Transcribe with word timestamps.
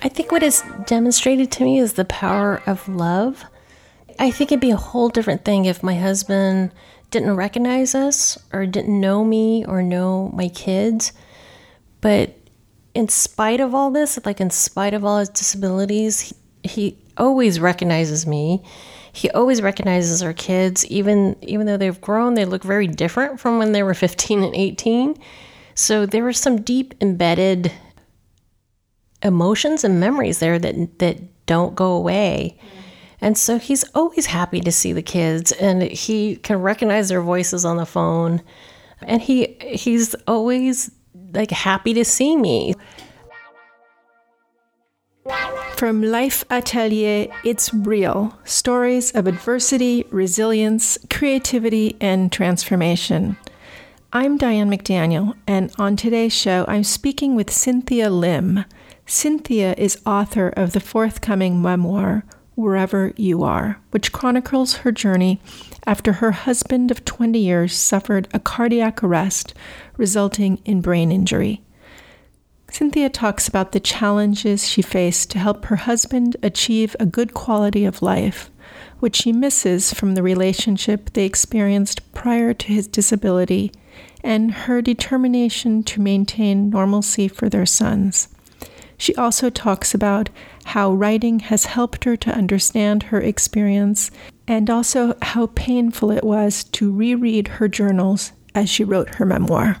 I 0.00 0.08
think 0.08 0.32
what 0.32 0.42
is 0.42 0.62
demonstrated 0.86 1.52
to 1.52 1.64
me 1.64 1.78
is 1.78 1.92
the 1.92 2.06
power 2.06 2.62
of 2.66 2.88
love. 2.88 3.44
I 4.18 4.30
think 4.30 4.50
it'd 4.50 4.60
be 4.60 4.70
a 4.70 4.76
whole 4.76 5.10
different 5.10 5.44
thing 5.44 5.66
if 5.66 5.82
my 5.82 5.94
husband 5.94 6.72
didn't 7.10 7.36
recognize 7.36 7.94
us 7.94 8.38
or 8.52 8.64
didn't 8.64 8.98
know 8.98 9.24
me 9.24 9.64
or 9.66 9.82
know 9.82 10.30
my 10.34 10.48
kids. 10.48 11.12
But 12.00 12.34
in 12.94 13.08
spite 13.08 13.60
of 13.60 13.74
all 13.74 13.90
this, 13.90 14.18
like 14.24 14.40
in 14.40 14.50
spite 14.50 14.94
of 14.94 15.04
all 15.04 15.18
his 15.18 15.28
disabilities, 15.28 16.20
he, 16.20 16.34
he 16.62 16.98
always 17.18 17.60
recognizes 17.60 18.26
me. 18.26 18.62
He 19.12 19.28
always 19.30 19.60
recognizes 19.60 20.22
our 20.22 20.32
kids, 20.32 20.86
even 20.86 21.36
even 21.42 21.66
though 21.66 21.76
they've 21.76 22.00
grown, 22.00 22.34
they 22.34 22.44
look 22.44 22.62
very 22.62 22.86
different 22.86 23.40
from 23.40 23.58
when 23.58 23.72
they 23.72 23.82
were 23.82 23.94
15 24.06 24.42
and 24.42 24.54
18. 24.54 25.16
So 25.78 26.06
there 26.06 26.24
were 26.24 26.32
some 26.32 26.62
deep 26.62 26.92
embedded 27.00 27.70
emotions 29.22 29.84
and 29.84 30.00
memories 30.00 30.40
there 30.40 30.58
that 30.58 30.98
that 30.98 31.46
don't 31.46 31.76
go 31.76 31.92
away. 31.92 32.58
And 33.20 33.38
so 33.38 33.58
he's 33.60 33.84
always 33.94 34.26
happy 34.26 34.60
to 34.62 34.72
see 34.72 34.92
the 34.92 35.02
kids 35.02 35.52
and 35.52 35.82
he 35.82 36.34
can 36.34 36.60
recognize 36.62 37.08
their 37.10 37.22
voices 37.22 37.64
on 37.64 37.76
the 37.76 37.86
phone. 37.86 38.42
And 39.02 39.22
he 39.22 39.56
he's 39.60 40.16
always 40.26 40.90
like 41.32 41.52
happy 41.52 41.94
to 41.94 42.04
see 42.04 42.36
me. 42.36 42.74
From 45.76 46.02
Life 46.02 46.42
Atelier, 46.50 47.28
it's 47.44 47.72
real 47.72 48.36
stories 48.42 49.12
of 49.12 49.28
adversity, 49.28 50.04
resilience, 50.10 50.98
creativity, 51.08 51.96
and 52.00 52.32
transformation. 52.32 53.36
I'm 54.10 54.38
Diane 54.38 54.70
McDaniel, 54.70 55.34
and 55.46 55.70
on 55.78 55.94
today's 55.94 56.32
show, 56.32 56.64
I'm 56.66 56.82
speaking 56.82 57.36
with 57.36 57.52
Cynthia 57.52 58.08
Lim. 58.08 58.64
Cynthia 59.04 59.74
is 59.76 60.00
author 60.06 60.48
of 60.48 60.72
the 60.72 60.80
forthcoming 60.80 61.60
memoir, 61.60 62.24
Wherever 62.54 63.12
You 63.18 63.42
Are, 63.42 63.82
which 63.90 64.10
chronicles 64.10 64.76
her 64.76 64.92
journey 64.92 65.42
after 65.86 66.14
her 66.14 66.30
husband 66.30 66.90
of 66.90 67.04
20 67.04 67.38
years 67.38 67.74
suffered 67.74 68.28
a 68.32 68.40
cardiac 68.40 69.04
arrest 69.04 69.52
resulting 69.98 70.62
in 70.64 70.80
brain 70.80 71.12
injury. 71.12 71.60
Cynthia 72.70 73.10
talks 73.10 73.46
about 73.46 73.72
the 73.72 73.80
challenges 73.80 74.66
she 74.66 74.80
faced 74.80 75.30
to 75.32 75.38
help 75.38 75.66
her 75.66 75.76
husband 75.76 76.34
achieve 76.42 76.96
a 76.98 77.04
good 77.04 77.34
quality 77.34 77.84
of 77.84 78.00
life, 78.00 78.50
which 79.00 79.16
she 79.16 79.32
misses 79.32 79.92
from 79.92 80.14
the 80.14 80.22
relationship 80.22 81.12
they 81.12 81.26
experienced 81.26 82.10
prior 82.14 82.54
to 82.54 82.68
his 82.68 82.86
disability, 82.86 83.70
and 84.28 84.52
her 84.52 84.82
determination 84.82 85.82
to 85.82 86.02
maintain 86.02 86.68
normalcy 86.68 87.26
for 87.26 87.48
their 87.48 87.64
sons. 87.64 88.28
She 88.98 89.14
also 89.14 89.48
talks 89.48 89.94
about 89.94 90.28
how 90.64 90.92
writing 90.92 91.38
has 91.38 91.64
helped 91.64 92.04
her 92.04 92.14
to 92.18 92.30
understand 92.30 93.04
her 93.04 93.22
experience 93.22 94.10
and 94.46 94.68
also 94.68 95.16
how 95.22 95.46
painful 95.54 96.10
it 96.10 96.24
was 96.24 96.62
to 96.64 96.92
reread 96.92 97.48
her 97.48 97.68
journals 97.68 98.32
as 98.54 98.68
she 98.68 98.84
wrote 98.84 99.14
her 99.14 99.24
memoir. 99.24 99.78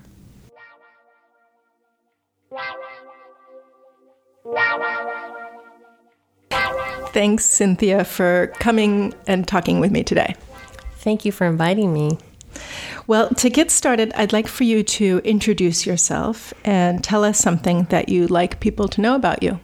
Thanks, 7.12 7.44
Cynthia, 7.44 8.02
for 8.02 8.46
coming 8.60 9.12
and 9.26 9.46
talking 9.46 9.78
with 9.78 9.90
me 9.90 10.02
today. 10.02 10.36
Thank 11.00 11.26
you 11.26 11.32
for 11.32 11.46
inviting 11.46 11.92
me. 11.92 12.18
Well, 13.06 13.30
to 13.30 13.50
get 13.50 13.70
started, 13.70 14.12
I'd 14.14 14.32
like 14.32 14.48
for 14.48 14.64
you 14.64 14.82
to 14.82 15.20
introduce 15.24 15.86
yourself 15.86 16.52
and 16.64 17.02
tell 17.02 17.24
us 17.24 17.38
something 17.38 17.84
that 17.84 18.08
you'd 18.08 18.30
like 18.30 18.60
people 18.60 18.88
to 18.88 19.00
know 19.00 19.14
about 19.14 19.42
you. 19.42 19.60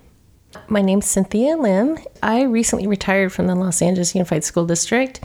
My 0.68 0.80
name's 0.80 1.06
Cynthia 1.06 1.56
Lim. 1.56 1.98
I 2.22 2.42
recently 2.42 2.86
retired 2.86 3.32
from 3.32 3.46
the 3.46 3.54
Los 3.54 3.82
Angeles 3.82 4.14
Unified 4.14 4.44
School 4.44 4.66
District, 4.66 5.20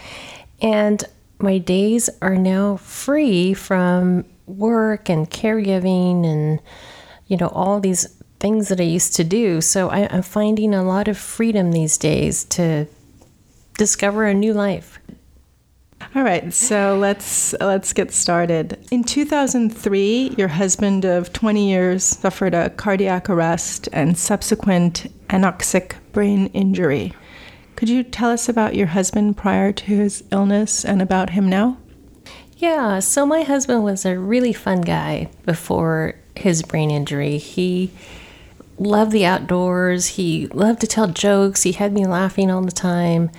and 0.62 1.04
my 1.40 1.58
days 1.58 2.10
are 2.22 2.36
now 2.36 2.78
free 2.78 3.54
from 3.54 4.26
work 4.48 5.10
and 5.10 5.30
caregiving 5.30 6.26
and, 6.26 6.60
you 7.28 7.38
know, 7.38 7.48
all 7.48 7.80
these 7.80 8.22
things 8.40 8.70
that 8.70 8.80
I 8.80 8.84
used 8.84 9.16
to 9.16 9.24
do. 9.24 9.62
So 9.62 9.90
I, 9.90 10.00
am 10.00 10.24
finding 10.24 10.74
a 10.74 10.84
lot 10.84 11.08
of 11.08 11.18
freedom 11.18 11.72
these 11.72 11.98
days 11.98 12.44
to 12.46 12.88
discover 13.78 14.26
a 14.26 14.34
new 14.34 14.54
life. 14.54 14.99
All 16.16 16.24
right, 16.24 16.52
so 16.52 16.98
let's 16.98 17.54
let's 17.60 17.94
get 17.94 18.12
started. 18.12 18.84
In 18.90 19.04
2003, 19.04 20.36
your 20.38 20.48
husband 20.48 21.06
of 21.06 21.32
20 21.34 21.70
years 21.70 22.04
suffered 22.04 22.56
a 22.56 22.72
cardiac 22.72 23.30
arrest 23.30 23.88
and 23.94 24.18
subsequent 24.18 25.06
anoxic 25.28 25.96
brain 26.12 26.48
injury. 26.48 27.14
Could 27.76 27.90
you 27.90 28.04
tell 28.04 28.32
us 28.32 28.50
about 28.50 28.76
your 28.76 28.88
husband 28.88 29.38
prior 29.38 29.72
to 29.72 29.86
his 29.86 30.24
illness 30.32 30.84
and 30.84 31.02
about 31.02 31.30
him 31.30 31.48
now? 31.48 31.78
Yeah, 32.58 33.00
so 33.00 33.26
my 33.26 33.44
husband 33.44 33.84
was 33.84 34.04
a 34.04 34.18
really 34.18 34.52
fun 34.52 34.82
guy 34.82 35.30
before 35.46 36.16
his 36.36 36.64
brain 36.64 36.90
injury. 36.92 37.38
He 37.38 37.92
loved 38.80 39.12
the 39.12 39.26
outdoors, 39.26 40.08
he 40.08 40.48
loved 40.48 40.82
to 40.82 40.88
tell 40.88 41.08
jokes, 41.08 41.64
he 41.64 41.74
had 41.74 41.94
me 41.94 42.06
laughing 42.06 42.50
all 42.50 42.62
the 42.62 42.72
time 42.72 43.30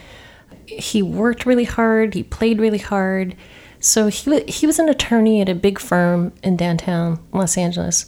he 0.79 1.03
worked 1.03 1.47
really 1.47 1.65
hard, 1.65 2.15
he 2.15 2.23
played 2.23 2.61
really 2.61 2.79
hard. 2.79 3.37
So 3.79 4.09
he 4.09 4.43
he 4.43 4.67
was 4.67 4.79
an 4.79 4.89
attorney 4.89 5.41
at 5.41 5.49
a 5.49 5.55
big 5.55 5.79
firm 5.79 6.33
in 6.43 6.57
downtown 6.57 7.21
Los 7.33 7.57
Angeles. 7.57 8.07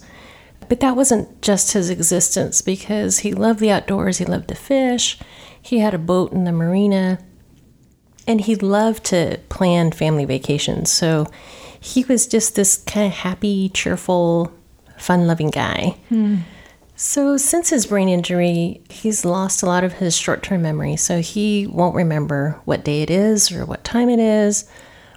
But 0.69 0.79
that 0.79 0.95
wasn't 0.95 1.41
just 1.41 1.73
his 1.73 1.89
existence 1.89 2.61
because 2.61 3.19
he 3.19 3.33
loved 3.33 3.59
the 3.59 3.71
outdoors, 3.71 4.17
he 4.17 4.25
loved 4.25 4.47
to 4.47 4.55
fish, 4.55 5.19
he 5.61 5.79
had 5.79 5.93
a 5.93 5.99
boat 5.99 6.31
in 6.31 6.45
the 6.45 6.51
marina, 6.51 7.19
and 8.27 8.41
he 8.41 8.55
loved 8.55 9.03
to 9.05 9.39
plan 9.49 9.91
family 9.91 10.25
vacations. 10.25 10.91
So 10.91 11.29
he 11.79 12.05
was 12.05 12.27
just 12.27 12.55
this 12.55 12.77
kind 12.77 13.07
of 13.07 13.13
happy, 13.13 13.69
cheerful, 13.69 14.51
fun 14.97 15.27
loving 15.27 15.49
guy. 15.49 15.97
Hmm. 16.09 16.37
So, 16.95 17.37
since 17.37 17.69
his 17.69 17.87
brain 17.87 18.07
injury, 18.07 18.81
he's 18.87 19.25
lost 19.25 19.63
a 19.63 19.65
lot 19.65 19.83
of 19.83 19.93
his 19.93 20.15
short 20.15 20.43
term 20.43 20.61
memory. 20.61 20.95
So, 20.95 21.21
he 21.21 21.65
won't 21.65 21.95
remember 21.95 22.59
what 22.65 22.85
day 22.85 23.01
it 23.01 23.09
is, 23.09 23.51
or 23.51 23.65
what 23.65 23.83
time 23.83 24.09
it 24.09 24.19
is, 24.19 24.69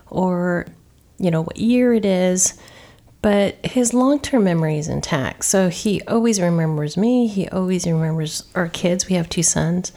or, 0.09 0.67
you 1.19 1.31
know, 1.31 1.43
what 1.43 1.59
year 1.59 1.93
it 1.93 2.07
is. 2.07 2.59
But 3.21 3.65
his 3.65 3.93
long 3.93 4.21
term 4.21 4.45
memory 4.45 4.79
is 4.79 4.89
intact. 4.89 5.45
So, 5.45 5.69
he 5.69 6.01
always 6.03 6.41
remembers 6.41 6.97
me. 6.97 7.27
He 7.27 7.47
always 7.49 7.87
remembers 7.87 8.45
our 8.55 8.69
kids. 8.69 9.09
We 9.09 9.17
have 9.17 9.29
two 9.29 9.43
sons. 9.43 9.93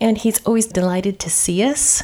And 0.00 0.18
he's 0.18 0.44
always 0.44 0.66
delighted 0.66 1.20
to 1.20 1.30
see 1.30 1.62
us. 1.62 2.02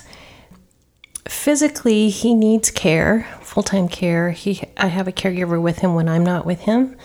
Physically, 1.29 2.09
he 2.09 2.35
needs 2.35 2.71
care, 2.71 3.29
full 3.41 3.65
time 3.65 3.89
care. 3.89 4.31
He, 4.31 4.63
I 4.77 4.87
have 4.87 5.09
a 5.09 5.13
caregiver 5.13 5.61
with 5.61 5.81
him 5.81 5.97
when 5.97 6.09
I'm 6.09 6.25
not 6.25 6.47
with 6.47 6.61
him 6.61 6.97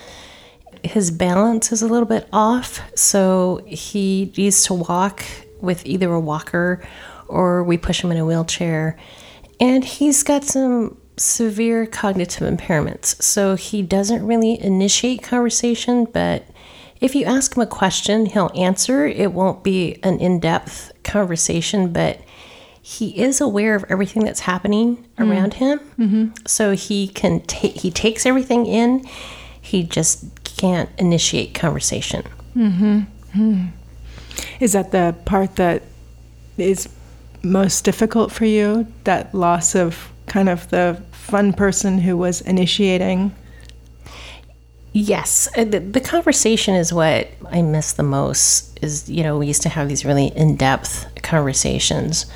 his 0.88 1.10
balance 1.10 1.72
is 1.72 1.82
a 1.82 1.86
little 1.86 2.08
bit 2.08 2.28
off, 2.32 2.80
so 2.94 3.62
he 3.66 4.32
needs 4.36 4.64
to 4.64 4.74
walk 4.74 5.24
with 5.60 5.84
either 5.86 6.12
a 6.12 6.20
walker 6.20 6.82
or 7.26 7.62
we 7.62 7.76
push 7.76 8.02
him 8.02 8.10
in 8.10 8.18
a 8.18 8.24
wheelchair. 8.24 8.98
And 9.60 9.84
he's 9.84 10.22
got 10.22 10.44
some 10.44 10.96
severe 11.16 11.86
cognitive 11.86 12.48
impairments, 12.48 13.20
so 13.22 13.54
he 13.56 13.82
doesn't 13.82 14.26
really 14.26 14.60
initiate 14.60 15.22
conversation, 15.22 16.04
but 16.04 16.44
if 17.00 17.14
you 17.14 17.24
ask 17.24 17.56
him 17.56 17.62
a 17.62 17.66
question, 17.66 18.26
he'll 18.26 18.50
answer. 18.54 19.06
It 19.06 19.32
won't 19.32 19.62
be 19.62 19.98
an 20.02 20.18
in 20.18 20.40
depth 20.40 20.92
conversation, 21.04 21.92
but 21.92 22.20
he 22.82 23.20
is 23.20 23.40
aware 23.40 23.74
of 23.74 23.84
everything 23.88 24.24
that's 24.24 24.40
happening 24.40 24.96
mm. 25.16 25.30
around 25.30 25.54
him. 25.54 25.78
Mm-hmm. 25.98 26.46
So 26.46 26.72
he 26.72 27.08
can 27.08 27.40
take 27.42 27.74
he 27.74 27.90
takes 27.90 28.26
everything 28.26 28.66
in. 28.66 29.04
He 29.60 29.82
just 29.82 30.37
can't 30.58 30.90
initiate 30.98 31.54
conversation. 31.54 32.24
Mm-hmm. 32.54 33.00
Hmm. 33.32 33.66
Is 34.60 34.72
that 34.72 34.92
the 34.92 35.14
part 35.24 35.56
that 35.56 35.82
is 36.58 36.88
most 37.42 37.84
difficult 37.84 38.32
for 38.32 38.44
you? 38.44 38.86
That 39.04 39.34
loss 39.34 39.74
of 39.74 40.12
kind 40.26 40.48
of 40.48 40.68
the 40.70 41.02
fun 41.12 41.52
person 41.52 41.98
who 41.98 42.16
was 42.16 42.40
initiating? 42.42 43.34
Yes, 44.92 45.48
uh, 45.56 45.64
the, 45.64 45.80
the 45.80 46.00
conversation 46.00 46.74
is 46.74 46.92
what 46.92 47.28
I 47.50 47.62
miss 47.62 47.92
the 47.92 48.02
most. 48.02 48.78
Is 48.82 49.08
you 49.08 49.22
know 49.22 49.38
we 49.38 49.46
used 49.46 49.62
to 49.62 49.68
have 49.68 49.88
these 49.88 50.04
really 50.04 50.28
in 50.28 50.56
depth 50.56 51.06
conversations, 51.22 52.26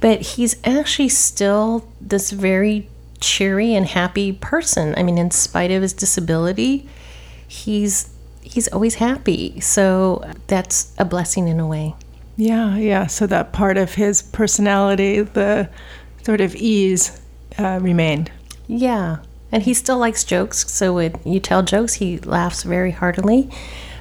but 0.00 0.20
he's 0.20 0.56
actually 0.64 1.08
still 1.08 1.88
this 2.00 2.30
very 2.30 2.88
cheery 3.20 3.74
and 3.74 3.86
happy 3.86 4.32
person. 4.32 4.94
I 4.96 5.02
mean, 5.02 5.18
in 5.18 5.30
spite 5.30 5.70
of 5.70 5.82
his 5.82 5.92
disability, 5.92 6.88
he's 7.52 8.08
he's 8.40 8.66
always 8.68 8.94
happy. 8.94 9.60
So 9.60 10.24
that's 10.46 10.92
a 10.98 11.04
blessing 11.04 11.48
in 11.48 11.60
a 11.60 11.66
way. 11.66 11.94
Yeah, 12.36 12.76
yeah. 12.76 13.06
So 13.06 13.26
that 13.26 13.52
part 13.52 13.76
of 13.76 13.94
his 13.94 14.22
personality, 14.22 15.20
the 15.20 15.68
sort 16.24 16.40
of 16.40 16.54
ease, 16.56 17.20
uh, 17.58 17.78
remained. 17.82 18.30
Yeah, 18.66 19.18
And 19.50 19.62
he 19.62 19.74
still 19.74 19.98
likes 19.98 20.24
jokes. 20.24 20.70
So 20.70 20.94
when 20.94 21.14
you 21.24 21.40
tell 21.40 21.62
jokes, 21.62 21.94
he 21.94 22.18
laughs 22.18 22.62
very 22.62 22.90
heartily. 22.90 23.50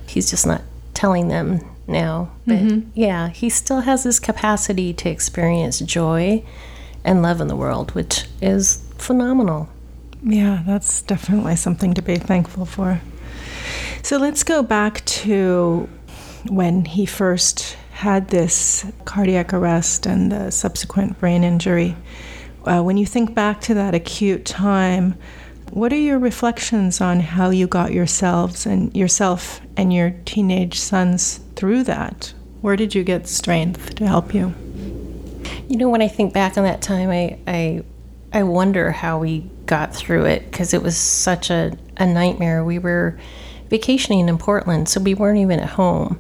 He's 0.08 0.30
just 0.30 0.48
not 0.48 0.62
telling 0.94 1.28
them 1.28 1.60
now. 1.88 2.32
But 2.48 2.60
mm-hmm. 2.60 2.90
yeah, 2.94 3.30
he 3.30 3.50
still 3.50 3.82
has 3.82 4.04
this 4.04 4.20
capacity 4.20 4.94
to 4.94 5.10
experience 5.10 5.80
joy 5.80 6.44
and 7.04 7.22
love 7.22 7.42
in 7.42 7.48
the 7.48 7.56
world, 7.58 7.92
which 7.92 8.28
is 8.42 8.78
phenomenal. 8.98 9.68
Yeah, 10.24 10.64
that's 10.66 11.02
definitely 11.02 11.58
something 11.58 11.94
to 11.96 12.02
be 12.02 12.16
thankful 12.16 12.66
for. 12.66 13.02
So 14.04 14.18
let's 14.18 14.44
go 14.44 14.64
back 14.64 15.06
to 15.06 15.88
when 16.48 16.86
he 16.86 17.06
first 17.06 17.78
had 17.92 18.30
this 18.30 18.86
cardiac 19.06 19.54
arrest 19.54 20.06
and 20.06 20.32
the 20.32 20.52
subsequent 20.52 21.20
brain 21.20 21.44
injury. 21.44 21.96
Uh, 22.66 22.82
when 22.82 22.98
you 22.98 23.06
think 23.06 23.34
back 23.34 23.62
to 23.62 23.74
that 23.76 23.94
acute 23.94 24.46
time, 24.46 25.16
what 25.72 25.94
are 25.94 25.98
your 25.98 26.20
reflections 26.20 27.00
on 27.00 27.20
how 27.20 27.50
you 27.50 27.68
got 27.68 27.94
yourselves 27.94 28.66
and 28.66 28.96
yourself 28.96 29.62
and 29.78 29.94
your 29.94 30.12
teenage 30.26 30.80
sons 30.80 31.40
through 31.56 31.84
that? 31.84 32.34
Where 32.62 32.76
did 32.76 32.94
you 32.94 33.04
get 33.04 33.28
strength 33.28 33.96
to 33.96 34.08
help 34.08 34.34
you? 34.34 34.54
You 35.68 35.78
know, 35.78 35.90
when 35.90 36.02
I 36.02 36.08
think 36.08 36.34
back 36.34 36.58
on 36.58 36.64
that 36.66 36.82
time, 36.82 37.10
I 37.10 37.40
I, 37.48 37.84
I 38.34 38.44
wonder 38.44 38.92
how 38.92 39.20
we 39.20 39.50
got 39.66 39.96
through 39.96 40.26
it 40.26 40.52
because 40.52 40.74
it 40.74 40.84
was 40.84 40.98
such 40.98 41.50
a, 41.50 41.72
a 41.98 42.06
nightmare. 42.06 42.66
We 42.66 42.78
were 42.78 43.18
vacationing 43.72 44.30
in 44.30 44.38
Portland, 44.38 44.88
so 44.90 45.00
we 45.00 45.16
weren't 45.16 45.40
even 45.40 45.60
at 45.60 45.70
home. 45.70 46.20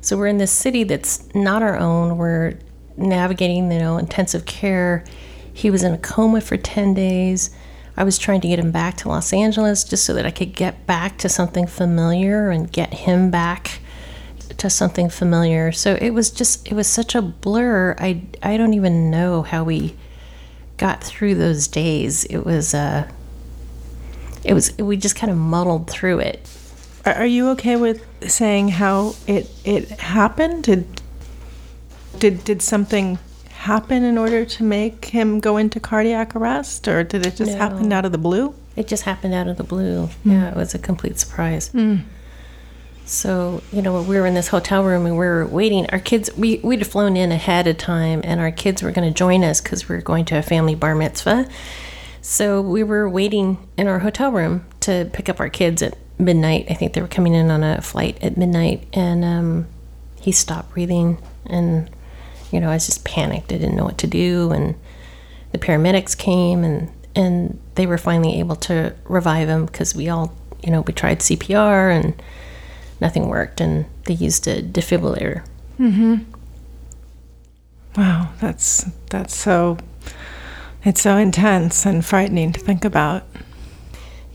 So 0.00 0.18
we're 0.18 0.26
in 0.26 0.38
this 0.38 0.50
city 0.50 0.84
that's 0.84 1.32
not 1.34 1.62
our 1.62 1.78
own. 1.78 2.18
We're 2.18 2.58
navigating, 2.96 3.70
you 3.70 3.78
know, 3.78 3.96
intensive 3.96 4.44
care. 4.44 5.04
He 5.54 5.70
was 5.70 5.82
in 5.84 5.94
a 5.94 5.98
coma 5.98 6.40
for 6.40 6.56
10 6.56 6.94
days. 6.94 7.50
I 7.96 8.04
was 8.04 8.18
trying 8.18 8.40
to 8.42 8.48
get 8.48 8.58
him 8.58 8.72
back 8.72 8.96
to 8.98 9.08
Los 9.08 9.32
Angeles 9.32 9.84
just 9.84 10.04
so 10.04 10.12
that 10.14 10.26
I 10.26 10.30
could 10.30 10.54
get 10.54 10.86
back 10.86 11.18
to 11.18 11.28
something 11.28 11.66
familiar 11.66 12.50
and 12.50 12.70
get 12.70 12.92
him 12.92 13.30
back 13.30 13.80
to 14.56 14.68
something 14.68 15.08
familiar. 15.08 15.70
So 15.72 15.96
it 16.00 16.10
was 16.10 16.30
just 16.30 16.66
it 16.66 16.74
was 16.74 16.86
such 16.86 17.14
a 17.14 17.22
blur. 17.22 17.96
I 17.98 18.22
I 18.42 18.56
don't 18.56 18.74
even 18.74 19.10
know 19.10 19.42
how 19.42 19.64
we 19.64 19.96
got 20.76 21.02
through 21.02 21.36
those 21.36 21.66
days. 21.68 22.24
It 22.24 22.44
was 22.44 22.74
uh 22.74 23.08
it 24.44 24.54
was 24.54 24.76
we 24.78 24.96
just 24.96 25.16
kind 25.16 25.30
of 25.30 25.38
muddled 25.38 25.90
through 25.90 26.20
it. 26.20 26.48
Are 27.14 27.26
you 27.26 27.48
okay 27.50 27.76
with 27.76 28.04
saying 28.30 28.68
how 28.68 29.14
it 29.26 29.50
it 29.64 29.88
happened? 29.90 30.64
Did 30.64 31.02
did 32.18 32.44
did 32.44 32.62
something 32.62 33.18
happen 33.50 34.04
in 34.04 34.16
order 34.16 34.44
to 34.44 34.62
make 34.62 35.06
him 35.06 35.40
go 35.40 35.56
into 35.56 35.80
cardiac 35.80 36.34
arrest, 36.36 36.88
or 36.88 37.04
did 37.04 37.26
it 37.26 37.36
just 37.36 37.52
no. 37.52 37.58
happen 37.58 37.92
out 37.92 38.04
of 38.04 38.12
the 38.12 38.18
blue? 38.18 38.54
It 38.76 38.86
just 38.86 39.02
happened 39.02 39.34
out 39.34 39.48
of 39.48 39.56
the 39.56 39.64
blue. 39.64 40.06
Mm. 40.24 40.32
Yeah, 40.32 40.50
it 40.50 40.56
was 40.56 40.74
a 40.74 40.78
complete 40.78 41.18
surprise. 41.18 41.70
Mm. 41.70 42.04
So, 43.04 43.62
you 43.72 43.80
know, 43.80 44.02
we 44.02 44.20
were 44.20 44.26
in 44.26 44.34
this 44.34 44.48
hotel 44.48 44.84
room 44.84 45.06
and 45.06 45.16
we 45.18 45.26
were 45.26 45.46
waiting. 45.46 45.86
Our 45.90 45.98
kids, 45.98 46.30
we, 46.36 46.58
we'd 46.58 46.86
flown 46.86 47.16
in 47.16 47.32
ahead 47.32 47.66
of 47.66 47.78
time 47.78 48.20
and 48.22 48.38
our 48.38 48.52
kids 48.52 48.82
were 48.82 48.92
going 48.92 49.08
to 49.08 49.14
join 49.16 49.42
us 49.42 49.62
because 49.62 49.88
we 49.88 49.96
were 49.96 50.02
going 50.02 50.26
to 50.26 50.38
a 50.38 50.42
family 50.42 50.74
bar 50.74 50.94
mitzvah. 50.94 51.48
So 52.20 52.60
we 52.60 52.82
were 52.82 53.08
waiting 53.08 53.66
in 53.78 53.88
our 53.88 54.00
hotel 54.00 54.30
room 54.30 54.66
to 54.80 55.08
pick 55.12 55.30
up 55.30 55.40
our 55.40 55.48
kids 55.48 55.80
at 55.80 55.96
midnight. 56.18 56.66
I 56.70 56.74
think 56.74 56.94
they 56.94 57.00
were 57.00 57.08
coming 57.08 57.34
in 57.34 57.50
on 57.50 57.62
a 57.62 57.80
flight 57.80 58.18
at 58.22 58.36
midnight 58.36 58.86
and 58.92 59.24
um, 59.24 59.66
he 60.20 60.32
stopped 60.32 60.72
breathing 60.72 61.18
and 61.46 61.90
you 62.50 62.60
know, 62.60 62.70
I 62.70 62.74
was 62.74 62.86
just 62.86 63.04
panicked. 63.04 63.52
I 63.52 63.58
didn't 63.58 63.76
know 63.76 63.84
what 63.84 63.98
to 63.98 64.06
do. 64.06 64.50
And 64.52 64.74
the 65.52 65.58
paramedics 65.58 66.16
came 66.16 66.64
and, 66.64 66.90
and 67.14 67.58
they 67.74 67.86
were 67.86 67.98
finally 67.98 68.38
able 68.38 68.56
to 68.56 68.94
revive 69.04 69.48
him 69.48 69.66
because 69.66 69.94
we 69.94 70.08
all, 70.08 70.34
you 70.62 70.70
know, 70.70 70.82
we 70.82 70.92
tried 70.92 71.20
CPR 71.20 71.94
and 71.94 72.20
nothing 73.00 73.28
worked. 73.28 73.60
And 73.60 73.86
they 74.04 74.14
used 74.14 74.46
a 74.46 74.62
defibrillator. 74.62 75.44
Mm-hmm. 75.78 76.16
Wow, 77.96 78.30
that's 78.40 78.84
that's 79.10 79.34
so 79.34 79.78
it's 80.84 81.00
so 81.00 81.16
intense 81.16 81.84
and 81.84 82.04
frightening 82.04 82.52
to 82.52 82.60
think 82.60 82.84
about. 82.84 83.24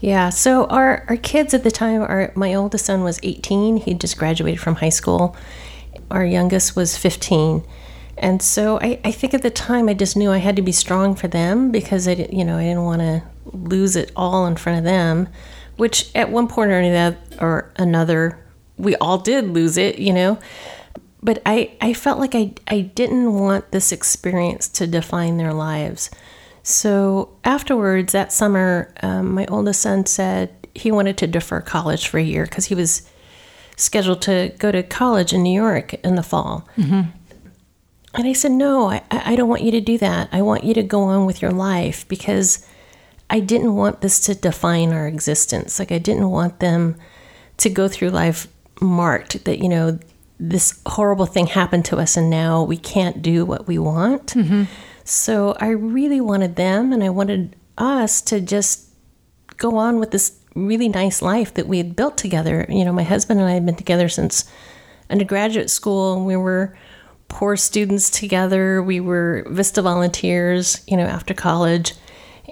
Yeah, 0.04 0.32
so 0.32 0.66
our, 0.66 1.06
our 1.08 1.16
kids 1.16 1.54
at 1.54 1.64
the 1.64 1.72
time, 1.72 2.30
my 2.36 2.54
oldest 2.54 2.88
son 2.88 3.06
was 3.06 3.22
18. 3.24 3.78
He 3.78 3.94
just 3.94 4.18
graduated 4.18 4.60
from 4.60 4.76
high 4.76 4.90
school. 4.90 5.34
Our 6.12 6.26
youngest 6.26 6.76
was 6.76 6.98
15. 6.98 7.66
And 8.18 8.42
so 8.42 8.80
I, 8.82 9.00
I 9.06 9.14
think 9.14 9.34
at 9.34 9.44
the 9.44 9.50
time 9.50 9.88
I 9.88 9.94
just 9.94 10.18
knew 10.18 10.30
I 10.30 10.40
had 10.40 10.58
to 10.58 10.62
be 10.62 10.74
strong 10.74 11.16
for 11.16 11.30
them 11.30 11.72
because 11.72 12.06
I 12.06 12.16
you 12.16 12.44
know, 12.44 12.58
I 12.58 12.64
didn't 12.64 12.84
want 12.84 13.00
to 13.00 13.24
lose 13.46 13.96
it 13.96 14.12
all 14.14 14.46
in 14.46 14.58
front 14.58 14.80
of 14.80 14.84
them, 14.84 15.30
which 15.78 16.14
at 16.14 16.30
one 16.30 16.50
point 16.50 16.72
or 16.72 16.80
another, 16.80 17.18
or 17.40 17.72
another 17.78 18.46
we 18.78 18.98
all 18.98 19.20
did 19.20 19.52
lose 19.52 19.78
it, 19.78 20.00
you 20.00 20.12
know. 20.12 20.38
But 21.22 21.42
I, 21.46 21.78
I 21.80 21.94
felt 21.94 22.20
like 22.20 22.36
I, 22.36 22.52
I 22.68 22.82
didn't 22.82 23.36
want 23.36 23.72
this 23.72 23.94
experience 23.94 24.68
to 24.68 24.86
define 24.86 25.38
their 25.38 25.54
lives. 25.54 26.10
So 26.64 27.36
afterwards, 27.44 28.14
that 28.14 28.32
summer, 28.32 28.94
um, 29.04 29.36
my 29.36 29.46
oldest 29.48 29.82
son 29.82 30.06
said 30.06 30.56
he 30.74 30.92
wanted 30.92 31.18
to 31.18 31.28
defer 31.28 31.62
college 31.62 32.08
for 32.08 32.18
a 32.18 32.24
year 32.24 32.46
because 32.46 32.66
he 32.66 32.76
was 32.76 33.08
scheduled 33.76 34.22
to 34.24 34.54
go 34.58 34.72
to 34.72 34.82
college 34.82 35.34
in 35.34 35.44
New 35.44 35.54
York 35.54 35.94
in 35.96 36.16
the 36.16 36.24
fall. 36.24 36.68
Mm-hmm. 36.78 37.02
And 38.16 38.28
I 38.28 38.34
said, 38.34 38.52
No, 38.52 38.90
I, 38.90 39.02
I 39.12 39.36
don't 39.36 39.50
want 39.50 39.64
you 39.64 39.72
to 39.72 39.82
do 39.82 39.98
that. 39.98 40.30
I 40.32 40.42
want 40.42 40.64
you 40.64 40.74
to 40.76 40.84
go 40.84 41.04
on 41.04 41.26
with 41.26 41.42
your 41.42 41.52
life 41.52 42.08
because 42.08 42.66
I 43.30 43.40
didn't 43.40 43.76
want 43.76 44.02
this 44.02 44.20
to 44.22 44.36
define 44.36 44.94
our 44.94 45.08
existence. 45.08 45.80
Like, 45.80 45.92
I 45.92 45.98
didn't 45.98 46.30
want 46.30 46.60
them 46.60 46.96
to 47.58 47.70
go 47.70 47.88
through 47.88 48.10
life 48.10 48.48
marked 48.80 49.44
that, 49.46 49.60
you 49.60 49.70
know, 49.70 50.00
this 50.40 50.80
horrible 50.86 51.26
thing 51.26 51.48
happened 51.48 51.86
to 51.86 51.98
us 51.98 52.18
and 52.18 52.30
now 52.30 52.64
we 52.64 52.78
can't 52.78 53.22
do 53.22 53.46
what 53.46 53.68
we 53.68 53.78
want. 53.78 54.28
Mm-hmm. 54.28 54.64
So 55.04 55.56
I 55.60 55.70
really 55.70 56.22
wanted 56.22 56.56
them 56.56 56.94
and 56.94 57.04
I 57.04 57.10
wanted 57.10 57.56
us 57.78 58.22
to 58.22 58.40
just 58.40 58.90
go 59.58 59.78
on 59.78 60.00
with 60.00 60.12
this 60.12 60.40
really 60.56 60.88
nice 60.88 61.22
life 61.22 61.54
that 61.56 61.68
we 61.68 61.78
had 61.78 61.96
built 61.96 62.18
together. 62.18 62.66
You 62.70 62.86
know, 62.86 62.94
my 62.94 63.04
husband 63.04 63.40
and 63.40 63.50
I 63.50 63.54
had 63.54 63.66
been 63.66 63.76
together 63.76 64.10
since 64.10 64.46
undergraduate 65.10 65.70
school 65.70 66.24
we 66.26 66.36
were 66.36 66.76
poor 67.34 67.58
students 67.58 68.10
together. 68.10 68.82
We 68.82 69.00
were 69.00 69.46
Vista 69.50 69.82
volunteers, 69.82 70.84
you 70.88 70.96
know, 70.96 71.06
after 71.06 71.34
college, 71.34 71.94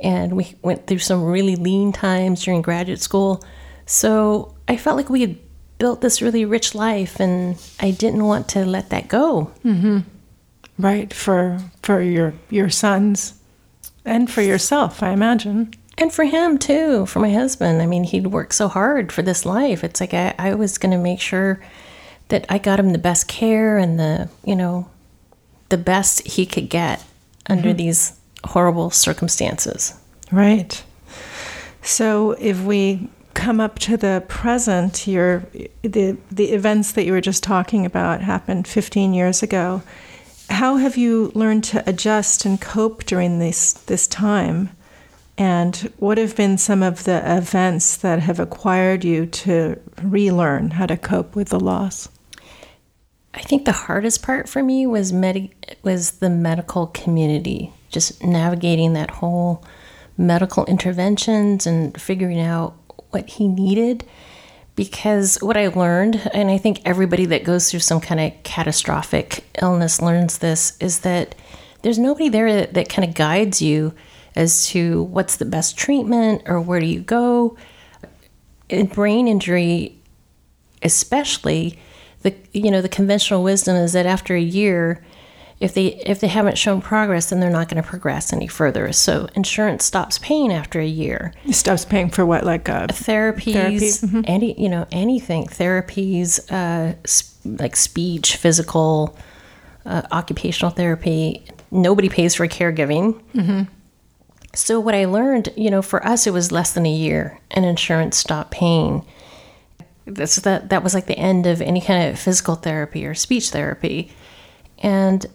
and 0.02 0.36
we 0.36 0.56
went 0.64 0.88
through 0.88 1.00
some 1.00 1.24
really 1.24 1.56
lean 1.56 1.92
times 1.92 2.44
during 2.44 2.62
graduate 2.62 3.00
school. 3.00 3.44
So 3.86 4.56
I 4.68 4.78
felt 4.78 4.98
like 4.98 5.10
we 5.10 5.22
had 5.22 5.38
built 5.78 6.02
this 6.02 6.22
really 6.22 6.46
rich 6.46 6.74
life, 6.74 7.20
and 7.20 7.58
I 7.80 7.92
didn't 7.92 8.26
want 8.26 8.50
to 8.50 8.66
let 8.66 8.90
that 8.90 9.08
go. 9.08 9.52
Mm-hmm. 9.64 10.00
Right 10.82 11.14
for 11.14 11.60
for 11.84 12.02
your 12.02 12.34
your 12.50 12.70
sons, 12.70 13.36
and 14.04 14.30
for 14.30 14.42
yourself, 14.42 15.04
I 15.04 15.12
imagine. 15.12 15.74
And 15.98 16.12
for 16.12 16.24
him 16.24 16.58
too, 16.58 17.06
for 17.06 17.20
my 17.20 17.32
husband. 17.32 17.82
I 17.82 17.86
mean, 17.86 18.04
he'd 18.04 18.28
worked 18.28 18.56
so 18.56 18.68
hard 18.68 19.12
for 19.12 19.22
this 19.22 19.46
life. 19.46 19.84
It's 19.84 20.02
like 20.02 20.14
I, 20.14 20.34
I 20.40 20.56
was 20.56 20.78
going 20.78 20.92
to 20.92 20.98
make 20.98 21.20
sure 21.20 21.62
that 22.30 22.46
I 22.50 22.58
got 22.58 22.80
him 22.80 22.92
the 22.92 22.98
best 22.98 23.28
care 23.28 23.78
and 23.78 24.00
the, 24.00 24.30
you 24.44 24.56
know, 24.56 24.90
the 25.70 25.78
best 25.78 26.26
he 26.26 26.46
could 26.46 26.70
get 26.70 27.04
under 27.48 27.70
mm-hmm. 27.70 27.78
these 27.78 28.20
horrible 28.46 28.90
circumstances. 28.90 29.94
Right. 30.32 30.84
So 31.82 32.32
if 32.32 32.62
we 32.62 33.10
come 33.34 33.60
up 33.60 33.80
to 33.80 33.98
the 33.98 34.24
present, 34.28 35.08
your 35.08 35.44
the 35.82 36.18
the 36.32 36.52
events 36.52 36.94
that 36.94 37.06
you 37.06 37.12
were 37.12 37.22
just 37.22 37.44
talking 37.44 37.86
about 37.86 38.22
happened 38.22 38.68
15 38.68 39.14
years 39.14 39.44
ago. 39.44 39.84
How 40.52 40.76
have 40.76 40.98
you 40.98 41.32
learned 41.34 41.64
to 41.66 41.90
adjust 41.90 42.46
and 42.46 42.60
cope 42.60 43.06
during 43.06 43.40
this 43.40 43.72
this 43.74 44.06
time? 44.06 44.70
And 45.38 45.76
what 45.98 46.18
have 46.18 46.36
been 46.36 46.58
some 46.58 46.84
of 46.84 47.06
the 47.06 47.24
events 47.38 47.96
that 47.98 48.20
have 48.20 48.40
acquired 48.40 49.04
you 49.06 49.26
to 49.26 49.80
relearn 50.04 50.72
how 50.72 50.86
to 50.88 50.98
cope 50.98 51.36
with 51.36 51.50
the 51.50 51.60
loss? 51.60 52.10
I 53.34 53.40
think 53.40 53.64
the 53.64 53.72
hardest 53.72 54.24
part 54.24 54.50
for 54.50 54.62
me 54.62 54.86
was 54.86 55.14
med- 55.14 55.50
was 55.84 56.12
the 56.20 56.30
medical 56.30 56.88
community, 56.88 57.72
just 57.90 58.22
navigating 58.22 58.92
that 58.94 59.10
whole 59.10 59.64
medical 60.18 60.66
interventions 60.66 61.66
and 61.66 62.00
figuring 62.00 62.42
out 62.42 62.76
what 63.12 63.30
he 63.30 63.48
needed. 63.48 64.04
Because 64.82 65.38
what 65.44 65.58
I 65.58 65.68
learned, 65.68 66.28
and 66.34 66.50
I 66.50 66.58
think 66.58 66.82
everybody 66.86 67.28
that 67.28 67.44
goes 67.44 67.70
through 67.70 67.82
some 67.82 68.02
kind 68.02 68.20
of 68.20 68.34
catastrophic 68.42 69.46
illness 69.62 70.02
learns 70.02 70.40
this, 70.40 70.76
is 70.80 71.02
that 71.02 71.36
there's 71.84 72.00
nobody 72.00 72.30
there 72.30 72.52
that, 72.52 72.74
that 72.74 72.90
kind 72.90 73.08
of 73.08 73.14
guides 73.14 73.62
you 73.62 73.94
as 74.36 74.66
to 74.70 75.04
what's 75.04 75.36
the 75.36 75.46
best 75.46 75.78
treatment 75.78 76.42
or 76.48 76.60
where 76.60 76.80
do 76.80 76.88
you 76.88 77.00
go. 77.00 77.56
In 78.70 78.88
brain 78.88 79.28
injury, 79.28 80.02
especially, 80.82 81.78
the 82.24 82.34
you 82.52 82.72
know 82.72 82.82
the 82.82 82.90
conventional 82.90 83.44
wisdom 83.44 83.76
is 83.76 83.94
that 83.94 84.08
after 84.08 84.34
a 84.34 84.42
year 84.42 85.06
if 85.62 85.76
they 85.76 85.86
if 86.06 86.20
they 86.20 86.28
haven't 86.28 86.58
shown 86.58 86.82
progress, 86.82 87.30
then 87.30 87.40
they're 87.40 87.52
not 87.52 87.70
going 87.70 87.82
to 87.82 87.88
progress 87.88 88.34
any 88.34 88.48
further. 88.48 88.92
So 88.92 89.28
insurance 89.36 89.86
stops 89.86 90.18
paying 90.18 90.52
after 90.52 90.80
a 90.80 90.86
year. 90.88 91.34
It 91.46 91.54
stops 91.54 91.86
paying 91.86 92.10
for 92.10 92.26
what, 92.26 92.44
like 92.44 92.68
uh, 92.68 92.88
therapies, 92.88 93.54
Therapy, 93.54 93.78
mhm. 93.90 94.24
any 94.28 94.60
you 94.60 94.68
know 94.70 94.88
anything, 94.92 95.46
therapies, 95.46 96.40
uh, 96.52 96.96
s- 97.04 97.36
like 97.46 97.76
speech, 97.76 98.38
physical, 98.38 99.16
uh, 99.86 100.02
occupational 100.12 100.72
therapy. 100.72 101.46
Nobody 101.70 102.10
pays 102.10 102.34
for 102.36 102.48
caregiving. 102.48 103.22
So 104.54 104.80
what 104.82 104.96
I 104.96 105.06
learned, 105.06 105.50
you 105.56 105.70
know, 105.70 105.82
for 105.82 106.06
us 106.06 106.28
it 106.28 106.34
was 106.34 106.52
less 106.52 106.74
than 106.74 106.86
a 106.86 106.92
year, 106.92 107.40
and 107.52 107.66
insurance 107.66 108.18
stopped 108.18 108.52
paying. 108.52 109.06
That's 110.08 110.38
that 110.38 110.70
that 110.70 110.84
was 110.84 110.96
like 110.96 111.06
the 111.06 111.18
end 111.20 111.46
of 111.46 111.62
any 111.62 111.80
kind 111.82 112.10
of 112.10 112.20
physical 112.20 112.56
therapy 112.56 113.06
or 113.06 113.14
speech 113.14 113.52
therapy, 113.52 114.12
and 114.80 115.26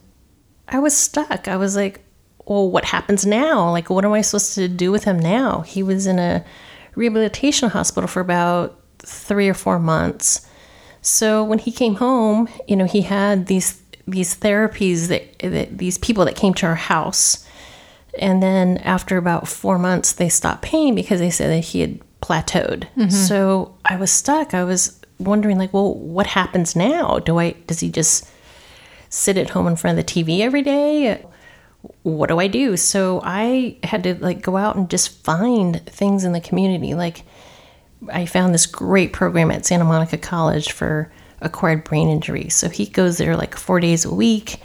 I 0.68 0.78
was 0.78 0.96
stuck. 0.96 1.48
I 1.48 1.56
was 1.56 1.76
like, 1.76 2.00
well, 2.46 2.70
what 2.70 2.84
happens 2.84 3.26
now? 3.26 3.70
Like, 3.70 3.90
what 3.90 4.04
am 4.04 4.12
I 4.12 4.20
supposed 4.20 4.54
to 4.54 4.68
do 4.68 4.92
with 4.92 5.04
him 5.04 5.18
now? 5.18 5.60
He 5.60 5.82
was 5.82 6.06
in 6.06 6.18
a 6.18 6.44
rehabilitation 6.94 7.70
hospital 7.70 8.08
for 8.08 8.20
about 8.20 8.80
three 8.98 9.48
or 9.48 9.54
four 9.54 9.78
months. 9.78 10.46
So 11.02 11.44
when 11.44 11.58
he 11.58 11.70
came 11.70 11.96
home, 11.96 12.48
you 12.66 12.76
know, 12.76 12.84
he 12.86 13.02
had 13.02 13.46
these 13.46 13.82
these 14.08 14.36
therapies 14.36 15.08
that, 15.08 15.38
that 15.40 15.78
these 15.78 15.98
people 15.98 16.24
that 16.24 16.36
came 16.36 16.54
to 16.54 16.66
our 16.66 16.76
house, 16.76 17.44
and 18.20 18.40
then 18.42 18.78
after 18.78 19.16
about 19.16 19.48
four 19.48 19.78
months, 19.78 20.12
they 20.12 20.28
stopped 20.28 20.62
paying 20.62 20.94
because 20.94 21.18
they 21.18 21.30
said 21.30 21.50
that 21.50 21.64
he 21.64 21.80
had 21.80 22.00
plateaued. 22.22 22.86
Mm-hmm. 22.96 23.08
So 23.10 23.76
I 23.84 23.96
was 23.96 24.12
stuck. 24.12 24.54
I 24.54 24.64
was 24.64 25.00
wondering, 25.18 25.58
like, 25.58 25.72
well, 25.72 25.94
what 25.94 26.26
happens 26.26 26.76
now? 26.76 27.18
Do 27.18 27.38
I 27.38 27.52
does 27.66 27.80
he 27.80 27.90
just 27.90 28.28
sit 29.08 29.36
at 29.36 29.50
home 29.50 29.66
in 29.66 29.76
front 29.76 29.98
of 29.98 30.06
the 30.06 30.12
TV 30.12 30.40
every 30.40 30.62
day? 30.62 31.24
What 32.02 32.28
do 32.28 32.38
I 32.40 32.48
do? 32.48 32.76
So 32.76 33.20
I 33.24 33.78
had 33.82 34.02
to 34.04 34.14
like 34.16 34.42
go 34.42 34.56
out 34.56 34.76
and 34.76 34.90
just 34.90 35.22
find 35.24 35.84
things 35.86 36.24
in 36.24 36.32
the 36.32 36.40
community. 36.40 36.94
Like 36.94 37.24
I 38.12 38.26
found 38.26 38.54
this 38.54 38.66
great 38.66 39.12
program 39.12 39.50
at 39.50 39.66
Santa 39.66 39.84
Monica 39.84 40.18
College 40.18 40.72
for 40.72 41.10
acquired 41.40 41.84
brain 41.84 42.08
injury. 42.08 42.48
So 42.48 42.68
he 42.68 42.86
goes 42.86 43.18
there 43.18 43.36
like 43.36 43.56
four 43.56 43.80
days 43.80 44.04
a 44.04 44.14
week. 44.14 44.60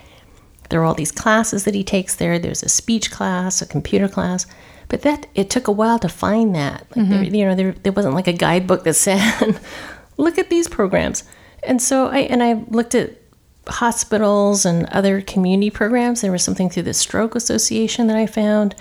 There 0.70 0.82
are 0.82 0.86
all 0.86 0.94
these 0.94 1.12
classes 1.12 1.66
that 1.66 1.76
he 1.76 1.84
takes 1.84 2.16
there. 2.16 2.40
There's 2.40 2.64
a 2.64 2.70
speech 2.70 3.12
class, 3.12 3.62
a 3.62 3.66
computer 3.66 4.08
class. 4.08 4.46
But 4.88 5.04
that 5.04 5.28
it 5.36 5.50
took 5.50 5.68
a 5.68 5.72
while 5.72 6.00
to 6.00 6.10
find 6.10 6.56
that. 6.56 6.86
Like 6.96 7.06
mm-hmm. 7.06 7.12
there, 7.12 7.24
you 7.24 7.46
know, 7.46 7.56
there, 7.56 7.72
there 7.72 7.94
wasn't 7.94 8.16
like 8.16 8.28
a 8.28 8.34
guidebook 8.34 8.84
that 8.84 8.96
said, 8.96 9.58
"Look 10.18 10.38
at 10.38 10.50
these 10.50 10.68
programs." 10.68 11.24
And 11.64 11.82
so 11.82 12.08
I 12.08 12.20
and 12.20 12.44
I 12.44 12.66
looked 12.68 12.96
at 12.96 13.21
hospitals 13.68 14.66
and 14.66 14.86
other 14.88 15.22
community 15.22 15.70
programs. 15.70 16.22
There 16.22 16.32
was 16.32 16.44
something 16.44 16.70
through 16.70 16.84
the 16.84 16.94
Stroke 16.94 17.36
Association 17.36 18.08
that 18.08 18.18
I 18.18 18.26
found, 18.26 18.76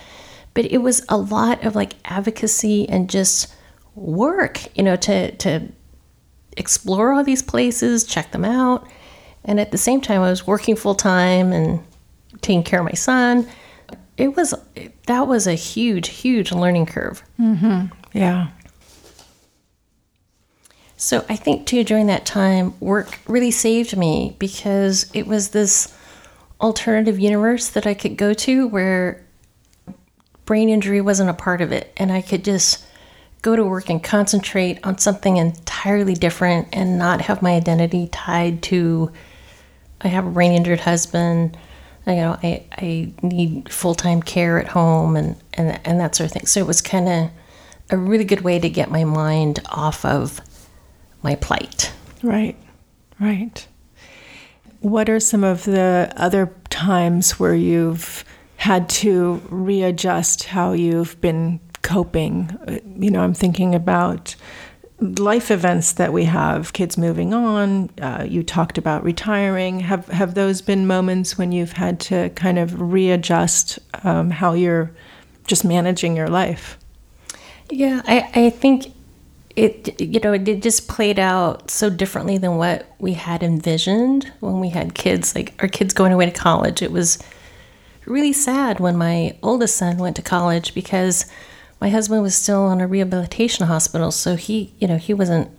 but 0.55 0.65
it 0.67 0.79
was 0.79 1.05
a 1.09 1.17
lot 1.17 1.65
of 1.65 1.75
like 1.75 1.95
advocacy 2.05 2.89
and 2.89 3.11
just 3.11 3.53
work, 3.95 4.77
you 4.77 4.83
know, 4.83 4.97
to 4.97 5.33
to 5.37 5.69
explore 6.57 7.13
all 7.13 7.25
these 7.25 7.43
places, 7.43 8.05
check 8.05 8.33
them 8.33 8.45
out, 8.45 8.87
and 9.45 9.61
at 9.61 9.71
the 9.71 9.79
same 9.79 10.01
time, 10.01 10.23
I 10.23 10.31
was 10.31 10.47
working 10.47 10.77
full 10.77 10.95
time 10.95 11.53
and 11.53 11.83
taking 12.41 12.63
care 12.63 12.81
of 12.81 12.87
my 12.87 12.93
son. 12.93 13.47
It 14.17 14.37
was 14.37 14.55
that 15.07 15.27
was 15.27 15.47
a 15.47 15.55
huge, 15.55 16.09
huge 16.09 16.53
learning 16.53 16.87
curve. 16.87 17.23
Mm-hmm. 17.39 17.87
yeah, 18.13 18.49
So 21.01 21.25
I 21.31 21.37
think 21.37 21.67
too 21.67 21.83
during 21.83 22.09
that 22.09 22.27
time, 22.27 22.79
work 22.79 23.21
really 23.27 23.51
saved 23.51 23.97
me 23.97 24.37
because 24.39 25.11
it 25.15 25.27
was 25.27 25.49
this 25.49 25.97
alternative 26.61 27.19
universe 27.19 27.71
that 27.71 27.87
I 27.87 27.95
could 27.95 28.19
go 28.19 28.35
to 28.35 28.69
where 28.69 29.25
brain 30.45 30.69
injury 30.69 31.01
wasn't 31.01 31.31
a 31.31 31.35
part 31.35 31.63
of 31.63 31.73
it, 31.73 31.91
and 31.97 32.13
I 32.13 32.21
could 32.21 32.45
just 32.45 32.85
go 33.41 33.57
to 33.57 33.65
work 33.65 33.89
and 33.89 34.05
concentrate 34.05 34.79
on 34.85 34.99
something 34.99 35.39
entirely 35.39 36.13
different 36.13 36.69
and 36.75 36.99
not 36.99 37.23
have 37.23 37.41
my 37.41 37.53
identity 37.53 38.09
tied 38.09 38.63
to 38.65 39.11
I 40.03 40.09
have 40.09 40.27
a 40.27 40.31
brain 40.31 40.53
injured 40.53 40.81
husband. 40.81 41.57
You 42.07 42.17
know, 42.17 42.39
I, 42.43 42.67
I 42.73 43.13
need 43.23 43.73
full 43.73 43.95
time 43.95 44.23
care 44.23 44.59
at 44.59 44.69
home 44.69 45.17
and, 45.17 45.37
and 45.55 45.81
and 45.83 45.99
that 45.99 46.15
sort 46.15 46.27
of 46.27 46.33
thing. 46.33 46.45
So 46.45 46.61
it 46.61 46.67
was 46.67 46.83
kind 46.83 47.09
of 47.09 47.31
a 47.89 47.97
really 47.97 48.25
good 48.25 48.43
way 48.43 48.59
to 48.59 48.69
get 48.69 48.91
my 48.91 49.05
mind 49.05 49.61
off 49.71 50.05
of 50.05 50.43
my 51.23 51.35
plight. 51.37 51.93
right, 52.23 52.57
right. 53.19 53.67
What 54.81 55.11
are 55.11 55.21
some 55.21 55.45
of 55.45 55.65
the 55.65 56.11
other 56.17 56.55
times 56.71 57.39
where 57.39 57.55
you've 57.55 58.25
had 58.57 58.89
to 58.89 59.43
readjust 59.51 60.45
how 60.45 60.73
you've 60.73 61.21
been 61.21 61.61
coping? 61.83 62.57
Uh, 62.67 62.79
You 62.99 63.11
know, 63.11 63.21
I'm 63.21 63.35
thinking 63.35 63.75
about 63.75 64.37
life 65.01 65.51
events 65.51 65.93
that 65.93 66.13
we 66.13 66.25
have, 66.25 66.73
kids 66.73 66.97
moving 66.99 67.33
on. 67.35 67.91
Uh, 68.01 68.25
you 68.29 68.43
talked 68.43 68.79
about 68.79 69.03
retiring. 69.05 69.81
Have 69.81 70.07
have 70.09 70.35
those 70.35 70.63
been 70.63 70.87
moments 70.87 71.39
when 71.39 71.53
you've 71.53 71.73
had 71.73 72.01
to 72.01 72.31
kind 72.31 72.59
of 72.59 72.81
readjust 72.81 73.79
um, 74.05 74.31
how 74.31 74.55
you're 74.55 74.91
just 75.47 75.65
managing 75.65 76.17
your 76.17 76.29
life? 76.29 76.79
Yeah, 77.71 78.03
I, 78.07 78.31
I 78.35 78.51
think 78.51 78.93
it 79.61 80.01
you 80.01 80.19
know 80.21 80.33
it 80.33 80.63
just 80.63 80.89
played 80.89 81.19
out 81.19 81.71
so 81.71 81.91
differently 81.91 82.39
than 82.39 82.57
what 82.57 82.91
we 82.99 83.13
had 83.13 83.43
envisioned 83.43 84.33
when 84.41 84.59
we 84.59 84.71
had 84.71 84.95
kids. 84.95 85.35
Like 85.35 85.55
our 85.61 85.69
kids 85.69 85.93
going 85.93 86.13
away 86.13 86.27
to 86.27 86.33
college 86.33 86.81
it 86.81 86.91
was 86.91 87.19
really 88.07 88.33
sad 88.33 88.81
when 88.81 88.97
my 88.97 89.37
oldest 89.43 89.77
son 89.77 89.99
went 89.99 90.17
to 90.17 90.23
college 90.23 90.75
because 90.75 91.27
my 91.79 91.91
husband 91.91 92.23
was 92.23 92.35
still 92.35 92.71
in 92.71 92.81
a 92.81 92.87
rehabilitation 92.87 93.67
hospital 93.67 94.11
so 94.11 94.35
he 94.35 94.73
you 94.79 94.89
know 94.89 94.97
he 94.97 95.13
wasn't 95.13 95.51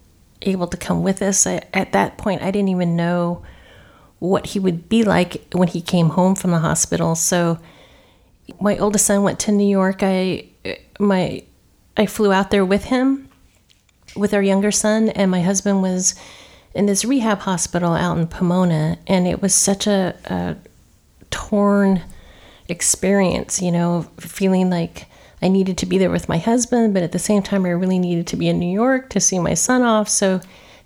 able 0.41 0.65
to 0.65 0.77
come 0.77 1.03
with 1.03 1.21
us. 1.21 1.45
I, 1.45 1.61
at 1.71 1.91
that 1.91 2.17
point 2.17 2.41
i 2.41 2.49
didn't 2.49 2.69
even 2.69 2.95
know 2.95 3.43
what 4.17 4.47
he 4.47 4.59
would 4.59 4.89
be 4.89 5.03
like 5.03 5.47
when 5.53 5.67
he 5.67 5.81
came 5.81 6.09
home 6.09 6.35
from 6.35 6.51
the 6.51 6.59
hospital. 6.59 7.15
So 7.15 7.59
my 8.59 8.77
oldest 8.77 9.05
son 9.05 9.23
went 9.23 9.39
to 9.41 9.51
new 9.51 9.67
york. 9.67 9.99
I 10.01 10.47
my 10.99 11.43
i 11.97 12.07
flew 12.07 12.33
out 12.33 12.49
there 12.49 12.65
with 12.65 12.85
him 12.85 13.27
with 14.15 14.33
our 14.33 14.41
younger 14.41 14.71
son, 14.71 15.09
and 15.09 15.31
my 15.31 15.41
husband 15.41 15.81
was 15.81 16.15
in 16.73 16.85
this 16.85 17.03
rehab 17.03 17.39
hospital 17.39 17.93
out 17.93 18.17
in 18.17 18.27
Pomona, 18.27 18.97
and 19.07 19.27
it 19.27 19.41
was 19.41 19.53
such 19.53 19.87
a, 19.87 20.15
a 20.25 20.55
torn 21.29 22.01
experience, 22.67 23.61
you 23.61 23.71
know, 23.71 24.07
feeling 24.17 24.69
like 24.69 25.07
I 25.41 25.47
needed 25.47 25.77
to 25.79 25.85
be 25.85 25.97
there 25.97 26.09
with 26.09 26.29
my 26.29 26.37
husband, 26.37 26.93
but 26.93 27.03
at 27.03 27.11
the 27.11 27.19
same 27.19 27.41
time, 27.41 27.65
I 27.65 27.69
really 27.69 27.99
needed 27.99 28.27
to 28.27 28.37
be 28.37 28.47
in 28.47 28.59
New 28.59 28.71
York 28.71 29.09
to 29.09 29.19
see 29.19 29.39
my 29.39 29.53
son 29.55 29.81
off. 29.81 30.07
So 30.07 30.39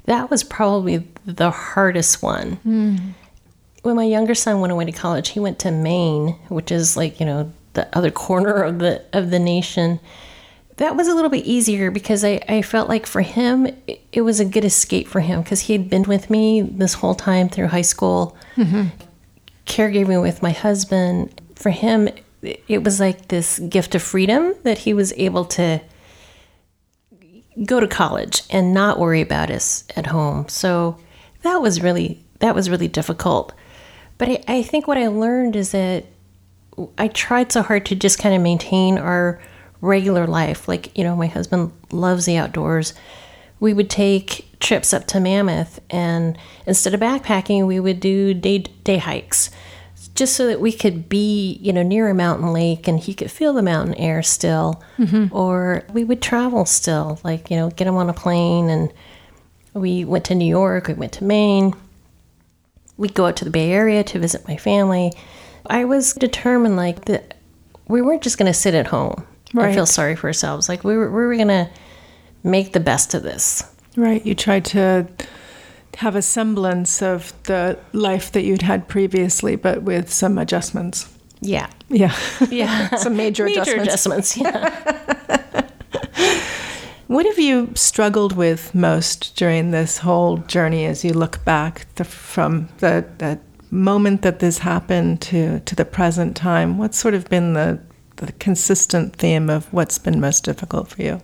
that 0.05 0.29
was 0.29 0.43
probably 0.43 1.07
the 1.25 1.51
hardest 1.51 2.23
one. 2.23 2.53
Hmm. 2.57 2.95
When 3.83 3.95
my 3.95 4.05
younger 4.05 4.33
son 4.33 4.61
went 4.61 4.71
away 4.71 4.85
to 4.85 4.91
college, 4.91 5.29
he 5.29 5.39
went 5.39 5.59
to 5.59 5.71
Maine, 5.71 6.29
which 6.47 6.71
is 6.71 6.97
like, 6.97 7.19
you 7.19 7.25
know, 7.25 7.51
the 7.73 7.87
other 7.95 8.09
corner 8.09 8.63
of 8.63 8.79
the 8.79 9.03
of 9.13 9.29
the 9.29 9.37
nation 9.37 9.99
that 10.77 10.95
was 10.95 11.07
a 11.07 11.15
little 11.15 11.29
bit 11.29 11.45
easier 11.45 11.89
because 11.89 12.23
I, 12.23 12.41
I 12.49 12.61
felt 12.61 12.89
like 12.89 13.05
for 13.05 13.21
him 13.21 13.67
it, 13.87 14.01
it 14.11 14.21
was 14.21 14.39
a 14.39 14.45
good 14.45 14.65
escape 14.65 15.07
for 15.07 15.21
him 15.21 15.41
because 15.41 15.61
he 15.61 15.73
had 15.73 15.89
been 15.89 16.03
with 16.03 16.29
me 16.29 16.61
this 16.61 16.95
whole 16.95 17.15
time 17.15 17.49
through 17.49 17.67
high 17.67 17.81
school 17.81 18.35
caregiving 19.65 20.21
with 20.21 20.41
my 20.41 20.51
husband. 20.51 21.41
For 21.55 21.69
him 21.69 22.09
it 22.41 22.83
was 22.83 22.99
like 22.99 23.29
this 23.29 23.59
gift 23.59 23.95
of 23.95 24.03
freedom 24.03 24.53
that 24.63 24.79
he 24.79 24.93
was 24.93 25.13
able 25.13 25.45
to 25.45 25.81
go 27.63 27.79
to 27.79 27.87
college 27.87 28.43
and 28.49 28.73
not 28.73 28.99
worry 28.99 29.21
about 29.21 29.49
us 29.49 29.85
at 29.95 30.07
home. 30.07 30.47
So 30.49 30.99
that 31.43 31.61
was 31.61 31.81
really 31.81 32.23
that 32.39 32.53
was 32.53 32.69
really 32.69 32.89
difficult. 32.89 33.53
But 34.17 34.29
I, 34.29 34.43
I 34.47 34.63
think 34.63 34.87
what 34.87 34.97
i 34.97 35.07
learned 35.07 35.55
is 35.55 35.71
that 35.71 36.05
I 36.97 37.07
tried 37.07 37.53
so 37.53 37.61
hard 37.61 37.85
to 37.85 37.95
just 37.95 38.19
kind 38.19 38.35
of 38.35 38.41
maintain 38.41 38.97
our 38.97 39.39
regular 39.81 40.27
life. 40.27 40.67
Like, 40.67 40.97
you 40.97 41.03
know, 41.03 41.15
my 41.15 41.27
husband 41.27 41.71
loves 41.91 42.25
the 42.25 42.37
outdoors. 42.37 42.93
We 43.59 43.73
would 43.73 43.89
take 43.89 44.59
trips 44.59 44.93
up 44.93 45.05
to 45.07 45.19
Mammoth, 45.19 45.79
and 45.89 46.37
instead 46.65 46.93
of 46.93 46.99
backpacking, 46.99 47.65
we 47.67 47.79
would 47.79 47.99
do 47.99 48.33
day 48.33 48.59
day 48.59 48.97
hikes, 48.97 49.49
just 50.13 50.35
so 50.35 50.47
that 50.47 50.59
we 50.59 50.71
could 50.71 51.07
be, 51.07 51.57
you 51.61 51.71
know, 51.71 51.83
near 51.83 52.09
a 52.09 52.13
mountain 52.13 52.51
lake 52.51 52.87
and 52.87 52.99
he 52.99 53.13
could 53.13 53.31
feel 53.31 53.53
the 53.53 53.61
mountain 53.61 53.95
air 53.95 54.21
still. 54.23 54.83
Mm-hmm. 54.97 55.35
Or 55.35 55.83
we 55.93 56.03
would 56.03 56.21
travel 56.21 56.65
still, 56.65 57.19
like 57.23 57.49
you 57.49 57.57
know, 57.57 57.69
get 57.69 57.87
him 57.87 57.95
on 57.95 58.09
a 58.09 58.13
plane, 58.13 58.69
and 58.69 58.91
we 59.73 60.03
went 60.03 60.25
to 60.25 60.35
New 60.35 60.45
York. 60.45 60.87
We 60.87 60.93
went 60.93 61.13
to 61.13 61.23
Maine. 61.23 61.73
We'd 62.97 63.13
go 63.13 63.25
out 63.25 63.35
to 63.37 63.45
the 63.45 63.51
Bay 63.51 63.71
Area 63.71 64.03
to 64.05 64.19
visit 64.19 64.47
my 64.47 64.57
family. 64.57 65.11
I 65.67 65.85
was 65.85 66.13
determined, 66.13 66.77
like 66.77 67.05
that, 67.05 67.35
we 67.87 68.01
weren't 68.01 68.21
just 68.21 68.37
going 68.37 68.51
to 68.51 68.57
sit 68.57 68.73
at 68.73 68.87
home 68.87 69.25
Right. 69.63 69.73
feel 69.75 69.85
sorry 69.85 70.15
for 70.15 70.27
ourselves. 70.27 70.67
Like 70.69 70.83
we 70.83 70.95
were, 70.97 71.09
we 71.09 71.37
were 71.37 71.45
to 71.45 71.69
make 72.43 72.73
the 72.73 72.79
best 72.79 73.13
of 73.13 73.23
this. 73.23 73.63
Right. 73.95 74.25
You 74.25 74.35
tried 74.35 74.65
to 74.65 75.07
have 75.97 76.15
a 76.15 76.21
semblance 76.21 77.01
of 77.01 77.31
the 77.43 77.79
life 77.93 78.31
that 78.33 78.43
you'd 78.43 78.61
had 78.61 78.87
previously, 78.87 79.55
but 79.55 79.83
with 79.83 80.11
some 80.11 80.37
adjustments. 80.37 81.11
Yeah. 81.41 81.69
Yeah. 81.89 82.15
Yeah. 82.49 82.95
some 82.97 83.15
major, 83.15 83.45
Major 83.45 83.79
adjustments. 83.81 84.35
adjustments. 84.35 84.37
Yeah. 84.37 85.61
What 87.07 87.27
have 87.27 87.37
you 87.37 87.69
struggled 87.75 88.35
with 88.35 88.73
most 88.73 89.35
during 89.35 89.69
this 89.69 89.99
whole 89.99 90.37
journey 90.37 90.85
as 90.85 91.05
you 91.05 91.13
look 91.13 91.45
back 91.45 91.85
the, 91.95 92.03
from 92.03 92.67
the, 92.79 93.05
the 93.19 93.39
moment 93.69 94.23
that 94.23 94.39
this 94.39 94.57
happened 94.57 95.21
to, 95.21 95.59
to 95.59 95.75
the 95.75 95.85
present 95.85 96.35
time? 96.35 96.79
What's 96.79 96.97
sort 96.97 97.13
of 97.13 97.29
been 97.29 97.53
the, 97.53 97.79
the 98.17 98.31
consistent 98.33 99.15
theme 99.15 99.49
of 99.49 99.71
what's 99.73 99.97
been 99.97 100.19
most 100.19 100.43
difficult 100.43 100.87
for 100.87 101.01
you? 101.01 101.21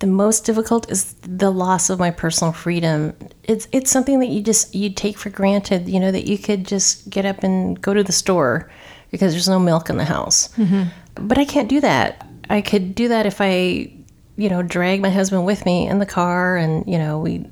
the 0.00 0.06
most 0.06 0.44
difficult 0.44 0.90
is 0.90 1.14
the 1.22 1.50
loss 1.50 1.90
of 1.90 1.98
my 1.98 2.10
personal 2.10 2.52
freedom. 2.52 3.14
It's 3.42 3.66
it's 3.72 3.90
something 3.90 4.20
that 4.20 4.28
you 4.28 4.42
just 4.42 4.74
you 4.74 4.90
take 4.90 5.18
for 5.18 5.30
granted, 5.30 5.88
you 5.88 5.98
know, 5.98 6.12
that 6.12 6.26
you 6.26 6.38
could 6.38 6.66
just 6.66 7.10
get 7.10 7.26
up 7.26 7.42
and 7.42 7.80
go 7.80 7.94
to 7.94 8.04
the 8.04 8.12
store 8.12 8.70
because 9.10 9.32
there's 9.32 9.48
no 9.48 9.58
milk 9.58 9.90
in 9.90 9.96
the 9.96 10.04
house. 10.04 10.48
Mm-hmm. 10.56 11.26
But 11.26 11.38
I 11.38 11.44
can't 11.44 11.68
do 11.68 11.80
that. 11.80 12.26
I 12.48 12.60
could 12.60 12.94
do 12.94 13.08
that 13.08 13.26
if 13.26 13.40
I, 13.40 13.92
you 14.36 14.48
know, 14.48 14.62
drag 14.62 15.00
my 15.00 15.10
husband 15.10 15.44
with 15.44 15.66
me 15.66 15.88
in 15.88 15.98
the 15.98 16.06
car 16.06 16.56
and, 16.56 16.86
you 16.86 16.98
know, 16.98 17.18
we 17.18 17.44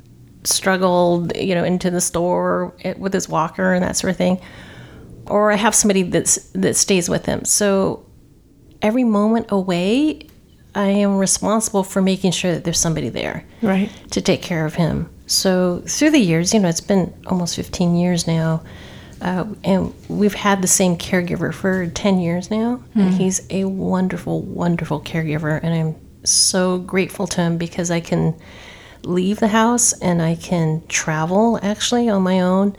struggled, 0.45 1.37
you 1.37 1.54
know, 1.54 1.64
into 1.64 1.90
the 1.90 2.00
store 2.00 2.73
eh, 2.85 2.95
with 2.97 3.12
his 3.12 3.28
walker 3.28 3.73
and 3.73 3.83
that 3.83 3.97
sort 3.97 4.12
of 4.12 4.16
thing. 4.16 4.40
Or 5.28 5.50
I 5.52 5.56
have 5.56 5.75
somebody 5.75 6.02
that's 6.02 6.37
that 6.52 6.76
stays 6.76 7.09
with 7.09 7.26
him. 7.26 7.45
So 7.45 8.04
every 8.83 9.04
moment 9.04 9.47
away 9.50 10.26
I 10.75 10.88
am 10.88 11.16
responsible 11.16 11.83
for 11.85 12.02
making 12.02 12.33
sure 12.33 12.52
that 12.52 12.64
there's 12.64 12.78
somebody 12.78 13.09
there 13.09 13.45
Right. 13.62 13.90
to 14.11 14.21
take 14.21 14.42
care 14.42 14.66
of 14.66 14.75
him. 14.75 15.09
So 15.26 15.83
through 15.87 16.11
the 16.11 16.18
years, 16.21 16.52
you 16.52 16.61
know, 16.61 16.68
it's 16.68 16.83
been 16.83 17.12
almost 17.26 17.56
15 17.56 17.97
years 17.97 18.26
now, 18.26 18.62
uh, 19.23 19.47
and 19.64 19.95
we've 20.09 20.35
had 20.35 20.61
the 20.61 20.68
same 20.68 20.99
caregiver 20.99 21.52
for 21.52 21.87
10 21.87 22.21
years 22.21 22.50
now, 22.50 22.80
and 22.95 23.14
he's 23.14 23.40
a 23.50 23.64
wonderful, 23.64 24.42
wonderful 24.42 25.00
caregiver, 25.00 25.59
and 25.62 25.73
I'm 25.75 25.95
so 26.25 26.76
grateful 26.78 27.26
to 27.28 27.40
him 27.40 27.56
because 27.56 27.90
I 27.90 28.00
can 28.00 28.35
leave 29.02 29.40
the 29.40 29.49
house 29.49 29.95
and 30.00 30.21
I 30.21 30.35
can 30.35 30.83
travel 30.88 31.59
actually 31.62 32.09
on 32.11 32.23
my 32.23 32.40
own 32.40 32.76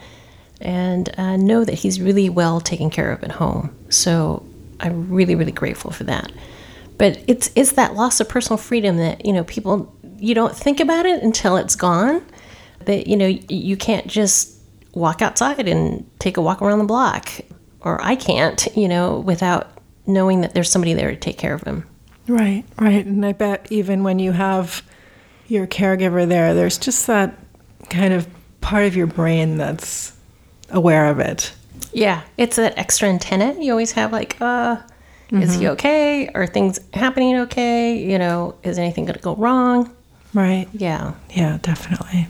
and 0.62 1.10
uh, 1.18 1.38
know 1.38 1.64
that 1.64 1.76
he's 1.76 2.02
really 2.02 2.30
well 2.30 2.60
taken 2.60 2.90
care 2.90 3.12
of 3.12 3.24
at 3.24 3.32
home. 3.32 3.76
So 3.90 4.46
I'm 4.80 5.10
really, 5.10 5.36
really 5.36 5.52
grateful 5.52 5.92
for 5.92 6.04
that. 6.06 6.32
But 6.98 7.22
it's 7.28 7.52
it's 7.56 7.74
that 7.74 7.94
loss 7.94 8.20
of 8.20 8.28
personal 8.28 8.58
freedom 8.58 8.98
that 8.98 9.26
you 9.26 9.34
know 9.34 9.44
people 9.44 9.94
you 10.18 10.34
don't 10.34 10.56
think 10.56 10.80
about 10.80 11.06
it 11.06 11.22
until 11.22 11.58
it's 11.58 11.76
gone. 11.76 12.26
That 12.86 13.08
you 13.08 13.16
know 13.16 13.28
you 13.28 13.78
can't 13.78 14.08
just 14.08 14.58
walk 14.94 15.22
outside 15.22 15.68
and 15.68 16.10
take 16.20 16.38
a 16.38 16.42
walk 16.42 16.62
around 16.62 16.80
the 16.80 16.86
block, 16.86 17.30
or 17.82 18.02
I 18.02 18.16
can't, 18.16 18.68
you 18.76 18.88
know, 18.88 19.20
without 19.20 19.70
knowing 20.08 20.42
that 20.42 20.54
there's 20.54 20.70
somebody 20.72 20.94
there 20.94 21.12
to 21.12 21.16
take 21.18 21.38
care 21.38 21.54
of 21.54 21.62
him. 21.64 21.88
Right, 22.28 22.66
right. 22.80 23.06
And 23.06 23.26
I 23.26 23.34
bet 23.34 23.68
even 23.70 24.04
when 24.04 24.20
you 24.20 24.32
have 24.32 24.82
your 25.48 25.68
caregiver 25.68 26.28
there, 26.28 26.54
there's 26.54 26.78
just 26.78 27.08
that 27.08 27.38
kind 27.90 28.14
of 28.14 28.28
part 28.60 28.86
of 28.86 28.96
your 28.96 29.08
brain 29.08 29.58
that's 29.58 30.17
aware 30.70 31.08
of 31.08 31.20
it. 31.20 31.54
Yeah, 31.94 32.24
it's 32.38 32.58
that 32.58 32.78
extra 32.78 33.10
antenna 33.10 33.56
you 33.60 33.72
always 33.72 33.94
have. 33.94 34.12
Like, 34.12 34.40
uh, 34.42 34.78
is 35.32 35.56
he 35.56 35.68
okay? 35.70 36.30
Are 36.30 36.48
things 36.48 36.80
happening 36.94 37.36
okay? 37.38 37.98
You 37.98 38.18
know, 38.18 38.56
is 38.64 38.78
anything 38.78 39.06
going 39.06 39.16
to 39.16 39.22
go 39.22 39.36
wrong? 39.36 39.94
Right. 40.34 40.68
Yeah. 40.74 41.14
Yeah, 41.32 41.58
definitely. 41.62 42.28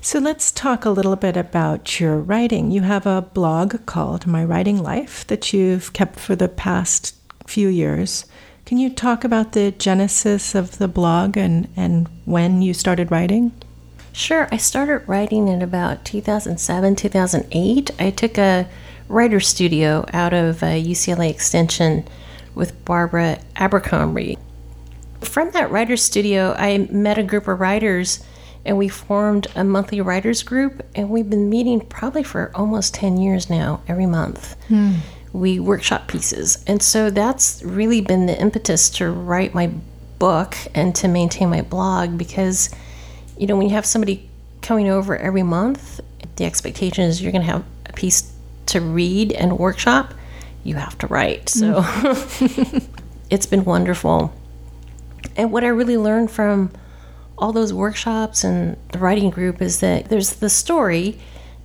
So 0.00 0.18
let's 0.18 0.52
talk 0.52 0.84
a 0.84 0.90
little 0.90 1.16
bit 1.16 1.36
about 1.36 2.00
your 2.00 2.18
writing. 2.18 2.70
You 2.70 2.82
have 2.82 3.04
a 3.04 3.22
blog 3.22 3.84
called 3.86 4.26
My 4.26 4.44
Writing 4.44 4.82
Life 4.82 5.26
that 5.26 5.52
you've 5.52 5.92
kept 5.92 6.18
for 6.18 6.36
the 6.36 6.48
past 6.48 7.14
few 7.46 7.68
years. 7.68 8.24
Can 8.64 8.78
you 8.78 8.90
talk 8.90 9.24
about 9.24 9.52
the 9.52 9.72
genesis 9.72 10.54
of 10.54 10.78
the 10.78 10.88
blog 10.88 11.36
and, 11.36 11.68
and 11.76 12.08
when 12.26 12.62
you 12.62 12.74
started 12.74 13.10
writing? 13.10 13.52
Sure. 14.18 14.48
I 14.50 14.56
started 14.56 15.08
writing 15.08 15.46
in 15.46 15.62
about 15.62 16.04
2007, 16.04 16.96
2008. 16.96 17.90
I 18.00 18.10
took 18.10 18.36
a 18.36 18.68
writer 19.06 19.38
studio 19.38 20.04
out 20.12 20.32
of 20.32 20.60
uh, 20.60 20.66
UCLA 20.66 21.30
Extension 21.30 22.04
with 22.52 22.84
Barbara 22.84 23.38
Abercrombie. 23.54 24.36
From 25.20 25.52
that 25.52 25.70
writer 25.70 25.96
studio, 25.96 26.52
I 26.58 26.78
met 26.90 27.16
a 27.16 27.22
group 27.22 27.46
of 27.46 27.60
writers 27.60 28.18
and 28.64 28.76
we 28.76 28.88
formed 28.88 29.46
a 29.54 29.62
monthly 29.62 30.00
writers 30.00 30.42
group 30.42 30.84
and 30.96 31.10
we've 31.10 31.30
been 31.30 31.48
meeting 31.48 31.78
probably 31.80 32.24
for 32.24 32.50
almost 32.56 32.94
10 32.94 33.18
years 33.18 33.48
now 33.48 33.82
every 33.86 34.06
month 34.06 34.56
we 35.32 35.60
workshop 35.60 36.08
pieces 36.08 36.64
and 36.66 36.82
so 36.82 37.08
that's 37.08 37.62
really 37.62 38.00
been 38.00 38.26
the 38.26 38.38
impetus 38.38 38.90
to 38.90 39.08
write 39.10 39.54
my 39.54 39.70
book 40.18 40.56
and 40.74 40.96
to 40.96 41.06
maintain 41.06 41.48
my 41.48 41.62
blog 41.62 42.18
because 42.18 42.68
you 43.38 43.46
know 43.46 43.56
when 43.56 43.68
you 43.68 43.74
have 43.74 43.86
somebody 43.86 44.28
coming 44.62 44.88
over 44.88 45.16
every 45.16 45.42
month 45.42 46.00
the 46.36 46.44
expectation 46.44 47.04
is 47.04 47.22
you're 47.22 47.32
going 47.32 47.44
to 47.44 47.50
have 47.50 47.64
a 47.86 47.92
piece 47.92 48.32
to 48.66 48.80
read 48.80 49.32
and 49.32 49.58
workshop 49.58 50.12
you 50.64 50.74
have 50.74 50.96
to 50.98 51.06
write 51.06 51.48
so 51.48 51.80
mm. 51.80 52.88
it's 53.30 53.46
been 53.46 53.64
wonderful 53.64 54.32
and 55.36 55.52
what 55.52 55.64
i 55.64 55.68
really 55.68 55.96
learned 55.96 56.30
from 56.30 56.70
all 57.38 57.52
those 57.52 57.72
workshops 57.72 58.42
and 58.42 58.76
the 58.92 58.98
writing 58.98 59.30
group 59.30 59.62
is 59.62 59.80
that 59.80 60.06
there's 60.06 60.34
the 60.34 60.50
story 60.50 61.18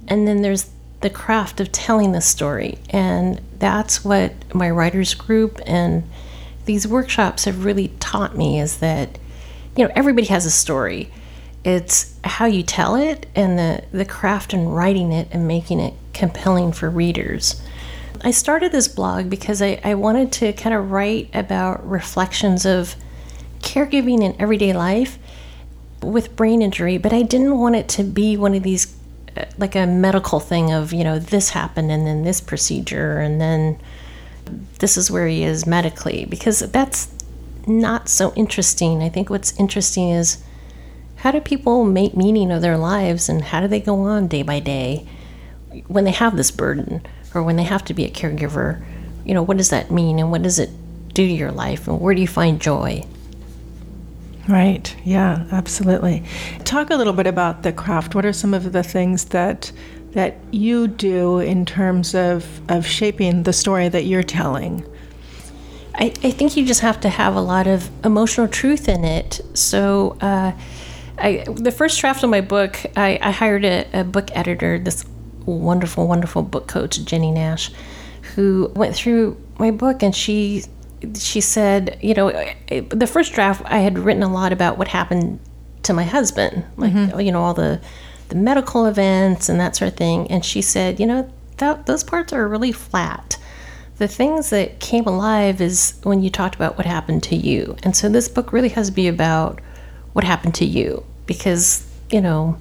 and 0.08 0.28
then 0.28 0.42
there's 0.42 0.70
the 1.04 1.10
craft 1.10 1.60
of 1.60 1.72
telling 1.72 2.14
the 2.14 2.22
story. 2.22 2.80
And 2.90 3.40
that's 3.60 4.04
what 4.04 4.34
my 4.56 4.70
writers 4.70 5.14
group 5.14 5.60
and 5.66 6.10
these 6.66 6.88
workshops 6.88 7.44
have 7.44 7.66
really 7.66 7.90
taught 8.00 8.38
me 8.38 8.60
is 8.60 8.78
that, 8.78 9.20
you 9.76 9.86
know, 9.86 9.92
everybody 9.96 10.28
has 10.28 10.46
a 10.46 10.52
story. 10.52 11.12
It's 11.63 12.13
how 12.23 12.45
you 12.45 12.63
tell 12.63 12.95
it 12.95 13.26
and 13.36 13.58
the, 13.58 13.84
the 13.91 14.06
craft 14.06 14.54
in 14.54 14.67
writing 14.67 15.12
it 15.12 15.28
and 15.32 15.47
making 15.47 15.80
it 15.80 15.93
compelling 16.13 16.71
for 16.71 16.89
readers. 16.89 17.62
I 18.21 18.32
started 18.32 18.71
this 18.71 18.88
blog 18.88 19.30
because 19.30 19.62
I, 19.62 19.80
I 19.84 19.95
wanted 19.95 20.32
to 20.34 20.54
kind 20.54 20.76
of 20.76 20.91
write 20.91 21.30
about 21.34 21.88
reflections 21.89 22.65
of 22.65 22.95
caregiving 23.60 24.21
in 24.21 24.36
everyday 24.39 24.73
life 24.73 25.17
with 26.02 26.36
brain 26.36 26.62
injury, 26.62 26.97
but 26.97 27.13
I 27.13 27.21
didn't 27.21 27.58
want 27.58 27.76
it 27.76 27.88
to 27.89 28.04
be 28.04 28.38
one 28.38 28.54
of 28.54 28.63
these 28.63 28.95
uh, 29.36 29.45
like 29.58 29.76
a 29.76 29.86
medical 29.86 30.39
thing 30.39 30.71
of, 30.71 30.93
you 30.93 31.04
know, 31.04 31.17
this 31.17 31.49
happened 31.49 31.91
and 31.91 32.06
then 32.06 32.23
this 32.23 32.39
procedure 32.39 33.19
and 33.19 33.41
then 33.41 33.80
this 34.80 34.97
is 34.97 35.10
where 35.10 35.28
he 35.28 35.43
is 35.43 35.65
medically 35.65 36.26
because 36.26 36.60
that's 36.60 37.10
not 37.65 38.10
so 38.10 38.34
interesting. 38.36 39.02
I 39.02 39.10
think 39.10 39.30
what's 39.30 39.58
interesting 39.60 40.10
is 40.10 40.43
how 41.24 41.32
do 41.32 41.40
people 41.40 41.86
make 41.86 42.18
meaning 42.18 42.52
of 42.52 42.62
their 42.62 42.78
lives 42.78 43.30
and 43.30 43.42
how 43.42 43.62
do 43.62 43.68
they 43.70 43.80
go 43.80 44.02
on 44.02 44.28
day 44.28 44.42
by 44.42 44.60
day 44.60 45.08
when 45.88 46.04
they 46.04 46.12
have 46.12 46.36
this 46.36 46.52
burden 46.52 47.02
or 47.34 47.42
when 47.42 47.56
they 47.56 47.64
have 47.64 47.82
to 47.86 47.94
be 47.94 48.04
a 48.04 48.10
caregiver? 48.10 48.84
You 49.24 49.34
know, 49.34 49.42
what 49.42 49.56
does 49.56 49.70
that 49.70 49.90
mean 49.90 50.20
and 50.20 50.32
what 50.32 50.42
does 50.42 50.60
it 50.60 50.70
do 51.14 51.26
to 51.26 51.34
your 51.34 51.54
life 51.54 51.88
and 51.88 52.02
where 52.02 52.14
do 52.14 52.20
you 52.20 52.28
find 52.28 52.60
joy? 52.60 53.06
Right. 54.50 54.94
Yeah, 55.06 55.48
absolutely. 55.50 56.24
Talk 56.66 56.90
a 56.90 56.98
little 56.98 57.14
bit 57.14 57.26
about 57.26 57.64
the 57.64 57.72
craft. 57.72 58.16
What 58.16 58.26
are 58.26 58.34
some 58.34 58.54
of 58.54 58.74
the 58.74 58.84
things 58.84 59.24
that 59.26 59.72
that 60.12 60.36
you 60.52 60.90
do 60.90 61.40
in 61.40 61.66
terms 61.66 62.14
of, 62.14 62.60
of 62.70 62.86
shaping 62.86 63.44
the 63.44 63.54
story 63.54 63.88
that 63.88 64.04
you're 64.04 64.24
telling? 64.24 64.86
I, 65.96 66.14
I 66.22 66.32
think 66.32 66.58
you 66.58 66.66
just 66.66 66.82
have 66.82 67.00
to 67.00 67.10
have 67.10 67.34
a 67.38 67.42
lot 67.42 67.66
of 67.66 67.90
emotional 68.06 68.50
truth 68.50 68.90
in 68.90 69.06
it. 69.06 69.40
So, 69.54 70.18
uh, 70.20 70.52
I, 71.17 71.45
the 71.47 71.71
first 71.71 71.99
draft 71.99 72.23
of 72.23 72.30
my 72.30 72.41
book, 72.41 72.80
I, 72.95 73.19
I 73.21 73.32
hired 73.32 73.65
a, 73.65 73.86
a 73.93 74.04
book 74.04 74.30
editor, 74.34 74.80
this 74.80 75.06
wonderful, 75.45 76.08
wonderful 76.08 76.41
book 76.41 76.67
coach, 76.67 77.04
Jennie 77.06 77.32
Nash, 77.32 77.71
who 78.36 78.71
went 78.76 78.95
through 78.95 79.38
my 79.60 79.71
book 79.71 80.04
and 80.04 80.15
she 80.15 80.63
she 81.15 81.41
said, 81.41 81.97
you 82.02 82.13
know, 82.13 82.32
the 82.69 83.08
first 83.08 83.34
draft 83.34 83.62
I 83.65 83.80
had 83.80 83.99
written 83.99 84.23
a 84.23 84.32
lot 84.32 84.54
about 84.54 84.78
what 84.78 84.88
happened 84.88 85.39
to 85.84 85.93
my 85.93 86.04
husband, 86.04 86.63
like 86.78 86.93
mm-hmm. 86.93 87.19
you 87.19 87.32
know 87.32 87.41
all 87.41 87.54
the 87.54 87.82
the 88.30 88.36
medical 88.36 88.86
events 88.86 89.49
and 89.49 89.60
that 89.60 89.76
sort 89.76 89.91
of 89.91 89.97
thing. 89.97 90.30
And 90.32 90.43
she 90.43 90.62
said, 90.62 90.99
you 90.99 91.06
know, 91.06 91.32
that 91.58 91.86
those 91.86 92.04
parts 92.04 92.34
are 92.34 92.47
really 92.47 92.71
flat. 92.71 93.38
The 93.97 94.08
things 94.08 94.49
that 94.49 94.80
came 94.80 95.06
alive 95.06 95.62
is 95.62 95.99
when 96.04 96.23
you 96.23 96.30
talked 96.30 96.56
about 96.56 96.78
what 96.78 96.86
happened 96.86 97.21
to 97.23 97.36
you. 97.36 97.76
And 97.84 97.95
so 97.95 98.10
this 98.10 98.28
book 98.28 98.52
really 98.52 98.69
has 98.69 98.88
to 98.88 98.93
be 98.93 99.08
about 99.08 99.62
what 100.13 100.23
happened 100.23 100.56
to 100.56 100.65
you 100.65 101.04
because 101.26 101.88
you 102.12 102.21
know 102.21 102.58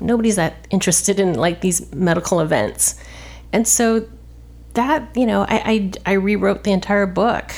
nobody's 0.00 0.36
that 0.36 0.66
interested 0.70 1.18
in 1.18 1.34
like 1.34 1.60
these 1.60 1.92
medical 1.92 2.40
events. 2.40 2.94
And 3.52 3.66
so 3.66 4.06
that 4.74 5.16
you 5.16 5.26
know 5.26 5.42
I, 5.48 5.90
I, 6.04 6.12
I 6.12 6.12
rewrote 6.14 6.64
the 6.64 6.72
entire 6.72 7.06
book 7.06 7.52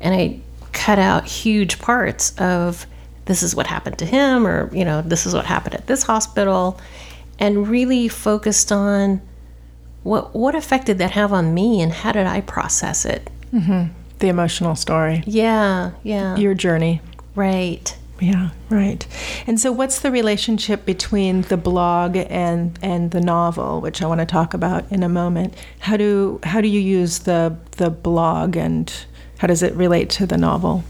and 0.00 0.14
I 0.14 0.40
cut 0.72 0.98
out 0.98 1.24
huge 1.26 1.78
parts 1.80 2.34
of 2.38 2.86
this 3.24 3.42
is 3.42 3.54
what 3.54 3.66
happened 3.66 3.98
to 3.98 4.06
him, 4.06 4.46
or, 4.46 4.74
you 4.74 4.86
know, 4.86 5.02
this 5.02 5.26
is 5.26 5.34
what 5.34 5.44
happened 5.44 5.74
at 5.74 5.86
this 5.86 6.02
hospital, 6.04 6.80
and 7.38 7.68
really 7.68 8.08
focused 8.08 8.72
on 8.72 9.20
what, 10.02 10.34
what 10.34 10.54
effect 10.54 10.86
did 10.86 10.96
that 10.98 11.10
have 11.10 11.30
on 11.30 11.52
me 11.52 11.82
and 11.82 11.92
how 11.92 12.12
did 12.12 12.26
I 12.26 12.40
process 12.40 13.04
it? 13.04 13.28
Mm-hmm. 13.52 13.92
The 14.20 14.28
emotional 14.28 14.74
story, 14.76 15.22
Yeah, 15.26 15.90
yeah. 16.02 16.36
your 16.36 16.54
journey. 16.54 17.02
right. 17.34 17.94
Yeah, 18.20 18.50
right. 18.68 19.06
And 19.46 19.60
so 19.60 19.70
what's 19.70 20.00
the 20.00 20.10
relationship 20.10 20.84
between 20.84 21.42
the 21.42 21.56
blog 21.56 22.16
and 22.16 22.76
and 22.82 23.12
the 23.12 23.20
novel, 23.20 23.80
which 23.80 24.02
I 24.02 24.06
want 24.06 24.20
to 24.20 24.26
talk 24.26 24.54
about 24.54 24.90
in 24.90 25.02
a 25.02 25.08
moment? 25.08 25.54
How 25.78 25.96
do 25.96 26.40
how 26.42 26.60
do 26.60 26.68
you 26.68 26.80
use 26.80 27.20
the 27.20 27.56
the 27.72 27.90
blog 27.90 28.56
and 28.56 28.92
how 29.38 29.46
does 29.46 29.62
it 29.62 29.74
relate 29.74 30.10
to 30.10 30.26
the 30.26 30.36
novel? 30.36 30.82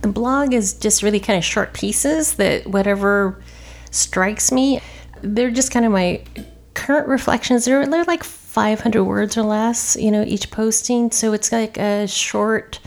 The 0.00 0.08
blog 0.08 0.54
is 0.54 0.74
just 0.74 1.02
really 1.02 1.20
kind 1.20 1.36
of 1.36 1.44
short 1.44 1.74
pieces 1.74 2.34
that 2.34 2.66
whatever 2.66 3.42
strikes 3.90 4.50
me, 4.50 4.80
they're 5.22 5.50
just 5.50 5.70
kind 5.70 5.84
of 5.84 5.92
my 5.92 6.22
current 6.74 7.08
reflections. 7.08 7.64
They're, 7.64 7.86
they're 7.86 8.04
like 8.04 8.24
500 8.24 9.04
words 9.04 9.36
or 9.36 9.42
less, 9.42 9.96
you 9.96 10.10
know, 10.10 10.24
each 10.26 10.50
posting. 10.50 11.10
So 11.10 11.32
it's 11.32 11.52
like 11.52 11.78
a 11.78 12.06
short 12.06 12.80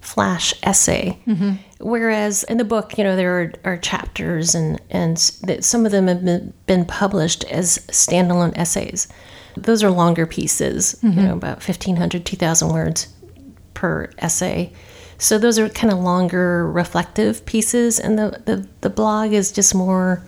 flash 0.00 0.54
essay. 0.62 1.18
Whereas 1.78 2.42
in 2.44 2.58
the 2.58 2.64
book, 2.64 2.98
you 2.98 3.04
know, 3.04 3.16
there 3.16 3.40
are, 3.40 3.52
are 3.64 3.76
chapters 3.76 4.54
and, 4.54 4.80
and 4.90 5.16
that 5.42 5.64
some 5.64 5.86
of 5.86 5.92
them 5.92 6.08
have 6.08 6.24
been, 6.24 6.52
been 6.66 6.84
published 6.84 7.44
as 7.44 7.78
standalone 7.88 8.56
essays. 8.56 9.08
Those 9.56 9.82
are 9.82 9.90
longer 9.90 10.26
pieces, 10.26 10.98
you 11.02 11.10
mm-hmm. 11.10 11.24
know, 11.24 11.34
about 11.34 11.66
1,500, 11.66 12.24
2,000 12.24 12.68
words 12.68 13.08
per 13.74 14.10
essay. 14.18 14.72
So 15.18 15.38
those 15.38 15.58
are 15.58 15.68
kind 15.68 15.92
of 15.92 15.98
longer 15.98 16.70
reflective 16.70 17.44
pieces, 17.44 18.00
and 18.00 18.18
the, 18.18 18.42
the, 18.46 18.66
the 18.80 18.88
blog 18.88 19.32
is 19.32 19.52
just 19.52 19.74
more, 19.74 20.22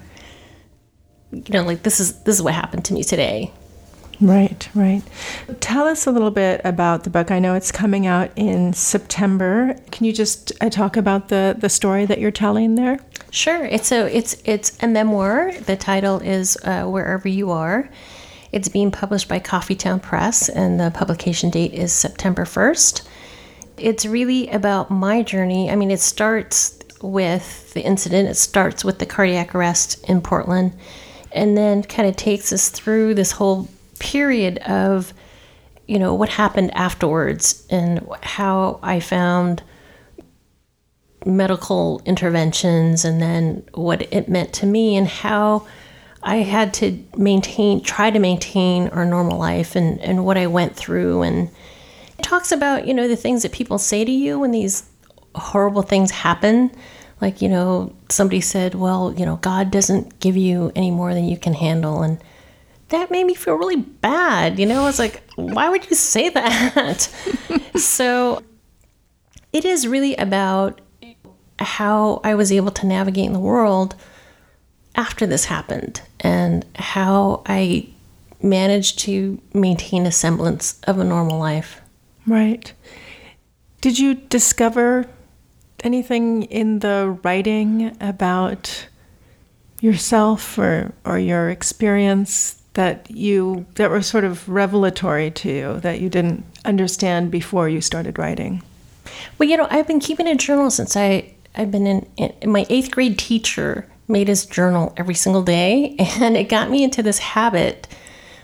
you 1.30 1.42
know, 1.48 1.62
like 1.62 1.82
this 1.82 1.98
is 1.98 2.22
this 2.24 2.37
is 2.37 2.42
what 2.42 2.52
happened 2.52 2.85
to 2.87 2.94
me 2.94 3.02
today. 3.02 3.50
Right, 4.22 4.68
right. 4.72 5.02
Tell 5.58 5.88
us 5.88 6.06
a 6.06 6.12
little 6.12 6.30
bit 6.30 6.61
about 6.62 7.02
the 7.02 7.11
book. 7.11 7.32
I 7.32 7.40
know 7.40 7.56
it's 7.56 7.72
coming 7.72 8.06
out 8.06 8.30
in 8.37 8.72
September. 8.72 9.74
Can 9.90 10.06
you 10.06 10.12
just 10.12 10.52
uh, 10.61 10.70
talk 10.70 10.96
about 10.96 11.28
the 11.28 11.56
the 11.58 11.68
story 11.68 12.06
that 12.06 12.20
you're 12.20 12.30
telling 12.30 12.76
there? 12.76 13.00
Sure, 13.32 13.64
it's 13.64 13.90
a 13.90 14.16
it's 14.16 14.40
it's 14.44 14.80
a 14.80 14.87
memoir. 14.87 15.50
The 15.66 15.74
title 15.74 16.20
is 16.20 16.56
uh, 16.62 16.85
Wherever 16.85 17.26
You 17.26 17.50
Are. 17.50 17.90
It's 18.52 18.68
being 18.68 18.92
published 18.92 19.28
by 19.28 19.40
Coffeetown 19.40 20.00
Press, 20.00 20.48
and 20.48 20.78
the 20.78 20.92
publication 20.92 21.50
date 21.50 21.74
is 21.74 21.92
September 21.92 22.44
first. 22.44 23.08
It's 23.76 24.06
really 24.06 24.48
about 24.50 24.88
my 24.88 25.22
journey. 25.22 25.68
I 25.68 25.74
mean, 25.74 25.90
it 25.90 25.98
starts 25.98 26.78
with 27.00 27.74
the 27.74 27.80
incident. 27.80 28.28
It 28.28 28.37
starts 28.37 28.85
with 28.85 29.00
the 29.00 29.06
cardiac 29.06 29.52
arrest 29.52 30.04
in 30.08 30.20
Portland, 30.20 30.74
and 31.32 31.56
then 31.56 31.82
kind 31.82 32.08
of 32.08 32.14
takes 32.14 32.52
us 32.52 32.68
through 32.68 33.14
this 33.14 33.32
whole 33.32 33.66
period 34.03 34.59
of, 34.59 35.15
you 35.87 35.99
know, 35.99 36.12
what 36.12 36.29
happened 36.29 36.75
afterwards 36.75 37.65
and 37.71 38.05
how 38.23 38.81
I 38.83 38.99
found 38.99 39.62
medical 41.25 42.03
interventions 42.05 43.05
and 43.05 43.23
then 43.23 43.62
what 43.75 44.03
it 44.12 44.29
meant 44.29 44.53
to 44.55 44.67
me 44.67 44.97
and 44.97 45.07
how 45.07 45.67
I 46.23 46.37
had 46.38 46.75
to 46.75 47.03
maintain, 47.17 47.81
try 47.81 48.11
to 48.11 48.19
maintain 48.19 48.88
our 48.88 49.05
normal 49.05 49.38
life 49.38 49.77
and, 49.77 50.01
and 50.01 50.25
what 50.25 50.37
I 50.37 50.49
went 50.49 50.75
through. 50.75 51.23
And 51.23 51.49
it 52.19 52.23
talks 52.23 52.51
about, 52.51 52.87
you 52.87 52.95
know, 52.95 53.07
the 53.07 53.17
things 53.17 53.43
that 53.43 53.53
people 53.53 53.79
say 53.79 54.05
to 54.05 54.11
you 54.11 54.41
when 54.41 54.51
these 54.51 54.85
horrible 55.35 55.83
things 55.83 56.11
happen. 56.11 56.73
Like, 57.21 57.41
you 57.41 57.49
know, 57.49 57.95
somebody 58.09 58.41
said, 58.41 58.75
well, 58.75 59.15
you 59.17 59.25
know, 59.25 59.37
God 59.37 59.71
doesn't 59.71 60.19
give 60.19 60.37
you 60.37 60.73
any 60.75 60.91
more 60.91 61.15
than 61.15 61.25
you 61.25 61.37
can 61.37 61.55
handle. 61.55 62.03
And 62.03 62.19
that 62.92 63.11
made 63.11 63.24
me 63.24 63.35
feel 63.35 63.55
really 63.55 63.76
bad. 63.76 64.59
You 64.59 64.66
know, 64.66 64.83
I 64.83 64.85
was 64.85 64.98
like, 64.98 65.22
why 65.37 65.68
would 65.68 65.88
you 65.90 65.96
say 65.96 66.28
that? 66.28 67.00
so 67.76 68.42
it 69.52 69.64
is 69.64 69.87
really 69.88 70.14
about 70.16 70.81
how 71.59 72.20
I 72.22 72.35
was 72.35 72.52
able 72.52 72.70
to 72.72 72.87
navigate 72.87 73.26
in 73.26 73.33
the 73.33 73.40
world 73.40 73.94
after 74.94 75.26
this 75.26 75.46
happened 75.46 76.02
and 76.20 76.66
how 76.76 77.42
I 77.46 77.88
managed 78.42 78.98
to 79.00 79.40
maintain 79.55 80.05
a 80.05 80.12
semblance 80.12 80.78
of 80.83 80.98
a 80.98 81.05
normal 81.05 81.38
life. 81.38 81.81
Right. 82.26 82.72
Did 83.81 83.98
you 83.98 84.14
discover 84.14 85.07
anything 85.83 86.44
in 86.44 86.81
the 86.81 87.18
writing 87.22 87.96
about 88.00 88.87
yourself 89.81 90.59
or 90.59 90.92
or 91.05 91.18
your 91.18 91.50
experience 91.50 92.62
that 92.74 93.11
you 93.11 93.66
that 93.74 93.90
were 93.90 94.02
sort 94.02 94.24
of 94.24 94.48
revelatory 94.48 95.30
to 95.30 95.50
you 95.50 95.80
that 95.80 96.00
you 96.00 96.08
didn't 96.08 96.44
understand 96.64 97.30
before 97.30 97.68
you 97.68 97.80
started 97.80 98.18
writing? 98.18 98.62
Well, 99.38 99.48
you 99.48 99.56
know, 99.56 99.66
I've 99.70 99.87
been 99.87 100.00
keeping 100.00 100.26
a 100.26 100.35
journal 100.35 100.70
since 100.70 100.96
I 100.96 101.35
I've 101.54 101.70
been 101.70 101.87
in, 101.87 102.06
in 102.16 102.50
my 102.50 102.66
eighth 102.70 102.90
grade 102.90 103.18
teacher 103.18 103.87
made 104.08 104.28
us 104.28 104.44
journal 104.44 104.92
every 104.96 105.14
single 105.14 105.42
day, 105.42 105.96
and 105.98 106.37
it 106.37 106.48
got 106.48 106.70
me 106.70 106.85
into 106.85 107.02
this 107.02 107.18
habit. 107.18 107.88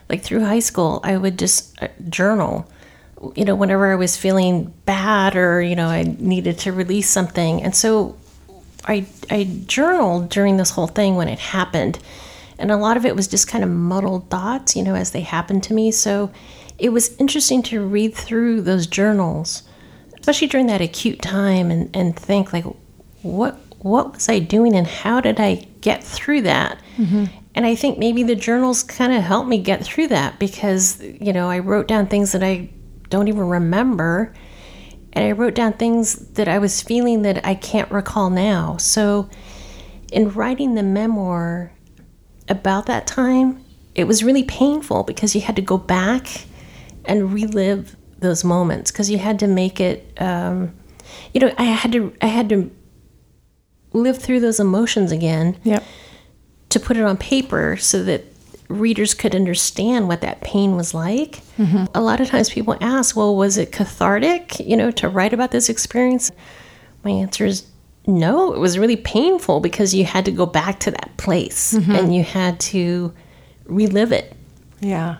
Like 0.09 0.23
through 0.23 0.41
high 0.41 0.61
school, 0.61 1.01
I 1.05 1.19
would 1.19 1.39
just 1.39 1.81
uh, 1.83 1.89
journal. 2.09 2.67
You 3.35 3.45
know, 3.45 3.55
whenever 3.55 3.93
I 3.93 3.97
was 3.97 4.17
feeling 4.17 4.73
bad 4.87 5.37
or 5.37 5.61
you 5.61 5.77
know 5.77 5.89
I 5.89 6.03
needed 6.19 6.59
to 6.61 6.73
release 6.73 7.11
something, 7.11 7.63
and 7.63 7.75
so 7.75 8.17
I 8.87 9.07
I 9.31 9.51
journaled 9.67 10.31
during 10.31 10.57
this 10.57 10.71
whole 10.71 10.87
thing 10.87 11.17
when 11.17 11.29
it 11.29 11.39
happened, 11.39 11.99
and 12.59 12.71
a 12.71 12.77
lot 12.77 12.97
of 12.97 13.05
it 13.07 13.15
was 13.17 13.29
just 13.29 13.49
kind 13.49 13.63
of 13.63 13.71
muddled 13.71 14.31
thoughts, 14.31 14.77
you 14.77 14.83
know, 14.83 14.95
as 14.95 15.13
they 15.13 15.21
happened 15.21 15.63
to 15.65 15.75
me. 15.75 15.91
So 15.91 16.31
it 16.79 16.91
was 16.91 17.17
interesting 17.17 17.63
to 17.65 17.85
read 17.85 18.15
through 18.15 18.63
those 18.63 18.87
journals 18.87 19.63
especially 20.29 20.49
during 20.49 20.67
that 20.67 20.83
acute 20.83 21.23
time 21.23 21.71
and, 21.71 21.95
and 21.97 22.15
think 22.15 22.53
like 22.53 22.67
what 23.23 23.59
what 23.79 24.13
was 24.13 24.29
I 24.29 24.41
doing 24.41 24.75
and 24.75 24.87
how 24.87 25.21
did 25.23 25.41
I 25.41 25.67
get 25.81 26.05
through 26.05 26.43
that? 26.43 26.79
Mm-hmm. 26.97 27.27
And 27.55 27.65
I 27.65 27.75
think 27.75 27.99
maybe 27.99 28.25
the 28.25 28.35
journals 28.35 28.83
kind 28.83 29.13
of 29.13 29.23
helped 29.23 29.49
me 29.49 29.59
get 29.59 29.83
through 29.83 30.09
that 30.09 30.39
because 30.39 31.01
you 31.01 31.33
know 31.33 31.49
I 31.49 31.61
wrote 31.61 31.89
down 31.89 32.09
things 32.09 32.33
that 32.33 32.43
I 32.43 32.69
don't 33.09 33.29
even 33.29 33.49
remember, 33.49 34.35
and 35.15 35.25
I 35.25 35.33
wrote 35.33 35.55
down 35.55 35.73
things 35.73 36.17
that 36.33 36.47
I 36.47 36.59
was 36.59 36.83
feeling 36.83 37.23
that 37.23 37.45
I 37.47 37.55
can't 37.55 37.91
recall 37.91 38.29
now. 38.29 38.77
So, 38.77 39.31
in 40.13 40.31
writing 40.31 40.75
the 40.75 40.83
memoir 40.83 41.73
about 42.49 42.87
that 42.87 43.07
time, 43.07 43.65
it 43.95 44.05
was 44.05 44.23
really 44.25 44.45
painful 44.45 45.03
because 45.05 45.35
you 45.35 45.41
had 45.41 45.57
to 45.57 45.63
go 45.63 45.77
back 45.79 46.45
and 47.05 47.33
relive 47.33 47.97
those 48.19 48.45
moments 48.45 48.91
because 48.91 49.09
you 49.11 49.19
had 49.19 49.39
to 49.39 49.47
make 49.47 49.81
it 49.81 50.13
um, 50.21 50.75
you 51.33 51.41
know 51.41 51.53
i 51.57 51.63
had 51.63 51.93
to 51.93 52.13
i 52.21 52.27
had 52.27 52.49
to 52.49 52.69
live 53.93 54.19
through 54.19 54.41
those 54.41 54.59
emotions 54.61 55.13
again 55.13 55.57
Yep. 55.65 55.85
to 56.71 56.81
put 56.81 56.97
it 56.97 57.05
on 57.05 57.17
paper 57.17 57.77
so 57.77 58.03
that 58.05 58.25
readers 58.69 59.15
could 59.15 59.35
understand 59.35 60.09
what 60.09 60.21
that 60.21 60.43
pain 60.43 60.77
was 60.77 60.93
like. 60.93 61.41
A 61.95 62.01
lot 62.03 62.21
of 62.21 62.29
times 62.29 62.51
people 62.51 62.77
ask 62.83 63.17
well 63.17 63.35
was 63.35 63.57
it 63.57 63.73
cathartic 63.73 64.61
you 64.61 64.77
know 64.77 64.91
to 64.93 65.09
write 65.09 65.33
about 65.33 65.51
this 65.53 65.69
experience? 65.69 66.31
My 67.05 67.11
answer 67.11 67.47
is 67.47 67.67
no 68.09 68.53
it 68.53 68.59
was 68.59 68.77
really 68.79 68.97
painful 68.97 69.61
because 69.61 69.95
you 69.95 70.05
had 70.05 70.25
to 70.25 70.33
go 70.33 70.47
back 70.47 70.81
to 70.81 70.91
that 70.91 71.17
place 71.19 71.75
mm-hmm. 71.75 71.93
and 71.93 72.13
you 72.13 72.25
had 72.25 72.59
to 72.59 73.13
relive 73.67 74.11
it 74.11 74.35
Yeah. 74.81 75.17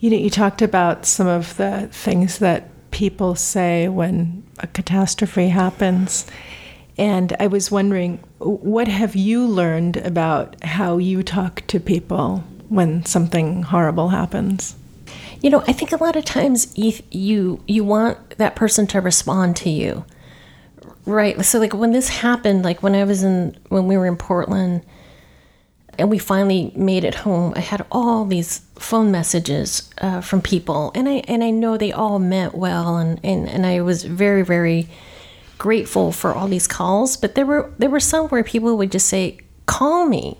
You 0.00 0.10
know, 0.10 0.16
you 0.16 0.30
talked 0.30 0.62
about 0.62 1.06
some 1.06 1.26
of 1.26 1.56
the 1.56 1.88
things 1.90 2.38
that 2.38 2.68
people 2.90 3.34
say 3.34 3.88
when 3.88 4.44
a 4.60 4.66
catastrophe 4.68 5.48
happens. 5.48 6.26
And 6.96 7.36
I 7.38 7.46
was 7.46 7.70
wondering, 7.70 8.18
what 8.38 8.88
have 8.88 9.16
you 9.16 9.46
learned 9.46 9.96
about 9.98 10.62
how 10.64 10.98
you 10.98 11.22
talk 11.22 11.62
to 11.68 11.80
people 11.80 12.44
when 12.68 13.04
something 13.04 13.62
horrible 13.64 14.08
happens? 14.10 14.76
You 15.40 15.50
know, 15.50 15.62
I 15.66 15.72
think 15.72 15.92
a 15.92 16.02
lot 16.02 16.16
of 16.16 16.24
times 16.24 16.76
you 16.76 16.92
you, 17.10 17.62
you 17.66 17.84
want 17.84 18.36
that 18.38 18.56
person 18.56 18.86
to 18.88 19.00
respond 19.00 19.56
to 19.56 19.70
you, 19.70 20.04
right? 21.08 21.44
So 21.44 21.58
like 21.58 21.74
when 21.74 21.92
this 21.92 22.08
happened, 22.08 22.62
like 22.62 22.82
when 22.82 22.94
I 22.94 23.04
was 23.04 23.22
in 23.22 23.56
when 23.68 23.86
we 23.86 23.96
were 23.96 24.06
in 24.06 24.16
Portland, 24.16 24.84
and 25.98 26.10
we 26.10 26.18
finally 26.18 26.72
made 26.76 27.04
it 27.04 27.14
home, 27.14 27.52
I 27.56 27.60
had 27.60 27.84
all 27.90 28.24
these 28.24 28.58
phone 28.76 29.10
messages 29.10 29.90
uh, 29.98 30.20
from 30.20 30.42
people, 30.42 30.92
and 30.94 31.08
I 31.08 31.22
and 31.26 31.42
I 31.42 31.50
know 31.50 31.76
they 31.76 31.92
all 31.92 32.18
meant 32.18 32.54
well, 32.54 32.96
and, 32.98 33.18
and 33.24 33.48
and 33.48 33.66
I 33.66 33.80
was 33.80 34.04
very 34.04 34.42
very 34.42 34.88
grateful 35.56 36.12
for 36.12 36.32
all 36.34 36.46
these 36.46 36.68
calls. 36.68 37.16
But 37.16 37.34
there 37.34 37.46
were 37.46 37.72
there 37.78 37.90
were 37.90 38.00
some 38.00 38.28
where 38.28 38.44
people 38.44 38.76
would 38.76 38.92
just 38.92 39.08
say, 39.08 39.38
"Call 39.66 40.06
me." 40.06 40.38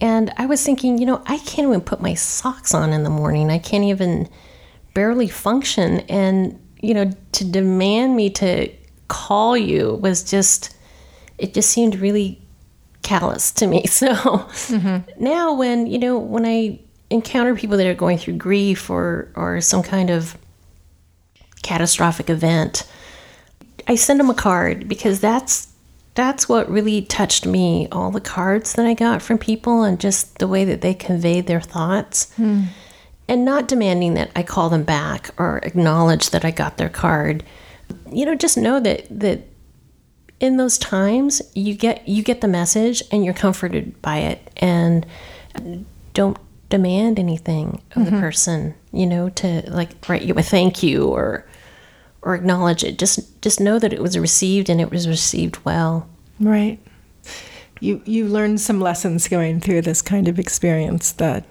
And 0.00 0.32
I 0.38 0.46
was 0.46 0.64
thinking, 0.64 0.96
you 0.96 1.04
know, 1.04 1.22
I 1.26 1.36
can't 1.38 1.68
even 1.68 1.82
put 1.82 2.00
my 2.00 2.14
socks 2.14 2.72
on 2.72 2.92
in 2.94 3.02
the 3.02 3.10
morning. 3.10 3.50
I 3.50 3.58
can't 3.58 3.84
even 3.84 4.30
barely 4.94 5.28
function. 5.28 6.00
And, 6.08 6.58
you 6.80 6.94
know, 6.94 7.12
to 7.32 7.44
demand 7.44 8.16
me 8.16 8.30
to 8.30 8.70
call 9.10 9.56
you 9.56 9.94
was 9.96 10.22
just, 10.22 10.74
it 11.36 11.52
just 11.52 11.68
seemed 11.68 11.96
really 11.96 12.40
callous 13.02 13.50
to 13.52 13.66
me. 13.66 13.84
So 13.88 14.08
mm-hmm. 14.08 15.22
now 15.22 15.52
when, 15.52 15.86
you 15.86 15.98
know, 15.98 16.18
when 16.18 16.46
I 16.46 16.80
encounter 17.10 17.54
people 17.56 17.76
that 17.76 17.86
are 17.86 17.94
going 17.94 18.16
through 18.16 18.34
grief 18.34 18.88
or 18.88 19.28
or 19.34 19.60
some 19.60 19.82
kind 19.82 20.10
of 20.10 20.38
catastrophic 21.62 22.30
event, 22.30 22.88
I 23.86 23.96
send 23.96 24.20
them 24.20 24.30
a 24.30 24.34
card 24.34 24.88
because 24.88 25.20
that's 25.20 25.68
that's 26.14 26.48
what 26.48 26.70
really 26.70 27.02
touched 27.02 27.46
me. 27.46 27.88
All 27.92 28.10
the 28.10 28.20
cards 28.20 28.74
that 28.74 28.86
I 28.86 28.94
got 28.94 29.22
from 29.22 29.38
people 29.38 29.82
and 29.82 30.00
just 30.00 30.38
the 30.38 30.48
way 30.48 30.64
that 30.64 30.80
they 30.80 30.94
conveyed 30.94 31.46
their 31.46 31.60
thoughts. 31.60 32.32
Hmm. 32.34 32.64
And 33.28 33.44
not 33.44 33.68
demanding 33.68 34.14
that 34.14 34.32
I 34.34 34.42
call 34.42 34.70
them 34.70 34.82
back 34.82 35.30
or 35.38 35.58
acknowledge 35.58 36.30
that 36.30 36.44
I 36.44 36.50
got 36.50 36.78
their 36.78 36.88
card. 36.88 37.44
You 38.12 38.26
know, 38.26 38.34
just 38.34 38.56
know 38.56 38.80
that 38.80 39.06
that 39.10 39.46
in 40.40 40.56
those 40.56 40.78
times 40.78 41.42
you 41.54 41.74
get 41.74 42.08
you 42.08 42.22
get 42.22 42.40
the 42.40 42.48
message 42.48 43.02
and 43.12 43.24
you're 43.24 43.34
comforted 43.34 44.00
by 44.02 44.18
it 44.18 44.50
and 44.56 45.06
don't 46.14 46.38
demand 46.70 47.18
anything 47.18 47.82
of 47.90 48.02
mm-hmm. 48.02 48.14
the 48.14 48.20
person, 48.20 48.74
you 48.92 49.06
know, 49.06 49.28
to 49.28 49.62
like 49.70 50.08
write 50.08 50.22
you 50.22 50.34
a 50.34 50.42
thank 50.42 50.82
you 50.82 51.06
or 51.08 51.46
or 52.22 52.34
acknowledge 52.34 52.82
it. 52.82 52.98
Just 52.98 53.40
just 53.42 53.60
know 53.60 53.78
that 53.78 53.92
it 53.92 54.00
was 54.00 54.18
received 54.18 54.70
and 54.70 54.80
it 54.80 54.90
was 54.90 55.06
received 55.06 55.64
well. 55.64 56.08
Right. 56.38 56.78
You 57.80 58.02
you 58.04 58.26
learned 58.26 58.60
some 58.60 58.80
lessons 58.80 59.28
going 59.28 59.60
through 59.60 59.82
this 59.82 60.00
kind 60.00 60.28
of 60.28 60.38
experience 60.38 61.12
that 61.12 61.44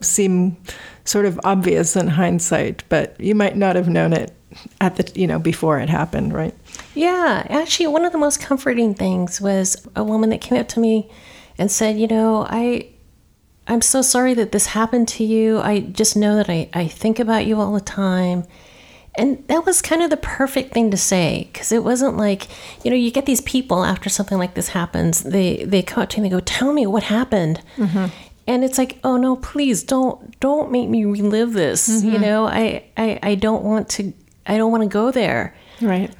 seem 0.00 0.56
sort 1.04 1.26
of 1.26 1.40
obvious 1.44 1.96
in 1.96 2.08
hindsight, 2.08 2.84
but 2.88 3.18
you 3.20 3.34
might 3.34 3.56
not 3.56 3.76
have 3.76 3.88
known 3.88 4.12
it 4.12 4.32
at 4.80 4.96
the 4.96 5.10
you 5.18 5.26
know 5.26 5.38
before 5.38 5.78
it 5.78 5.88
happened, 5.88 6.32
right? 6.32 6.54
Yeah, 6.94 7.46
actually 7.48 7.88
one 7.88 8.04
of 8.04 8.12
the 8.12 8.18
most 8.18 8.40
comforting 8.40 8.94
things 8.94 9.40
was 9.40 9.86
a 9.94 10.04
woman 10.04 10.30
that 10.30 10.40
came 10.40 10.58
up 10.58 10.68
to 10.68 10.80
me 10.80 11.10
and 11.58 11.70
said, 11.70 11.98
"You 11.98 12.06
know, 12.06 12.46
I 12.48 12.94
I'm 13.66 13.80
so 13.80 14.02
sorry 14.02 14.34
that 14.34 14.52
this 14.52 14.66
happened 14.66 15.08
to 15.08 15.24
you. 15.24 15.60
I 15.60 15.80
just 15.80 16.16
know 16.16 16.36
that 16.36 16.50
I, 16.50 16.68
I 16.74 16.86
think 16.86 17.18
about 17.18 17.46
you 17.46 17.60
all 17.60 17.72
the 17.72 17.80
time. 17.80 18.44
And 19.16 19.46
that 19.46 19.64
was 19.64 19.80
kind 19.80 20.02
of 20.02 20.10
the 20.10 20.16
perfect 20.16 20.74
thing 20.74 20.90
to 20.90 20.96
say 20.96 21.48
because 21.52 21.70
it 21.70 21.84
wasn't 21.84 22.16
like, 22.16 22.48
you 22.84 22.90
know, 22.90 22.96
you 22.96 23.12
get 23.12 23.26
these 23.26 23.40
people 23.42 23.84
after 23.84 24.10
something 24.10 24.38
like 24.38 24.54
this 24.54 24.70
happens, 24.70 25.22
they, 25.22 25.64
they 25.64 25.82
come 25.82 26.02
up 26.02 26.10
to 26.10 26.16
you 26.16 26.24
and 26.24 26.32
they 26.32 26.36
go, 26.36 26.40
Tell 26.40 26.72
me 26.72 26.86
what 26.86 27.04
happened. 27.04 27.62
Mm-hmm. 27.76 28.06
And 28.46 28.62
it's 28.62 28.76
like, 28.76 28.98
oh 29.04 29.16
no, 29.16 29.36
please 29.36 29.82
don't 29.82 30.38
don't 30.38 30.70
make 30.70 30.90
me 30.90 31.06
relive 31.06 31.54
this. 31.54 31.88
Mm-hmm. 31.88 32.12
You 32.12 32.18
know, 32.18 32.46
I, 32.46 32.84
I 32.94 33.18
I 33.22 33.34
don't 33.36 33.64
want 33.64 33.88
to 33.90 34.12
I 34.46 34.56
don't 34.56 34.70
want 34.70 34.82
to 34.82 34.88
go 34.88 35.10
there. 35.10 35.54
Right 35.80 36.14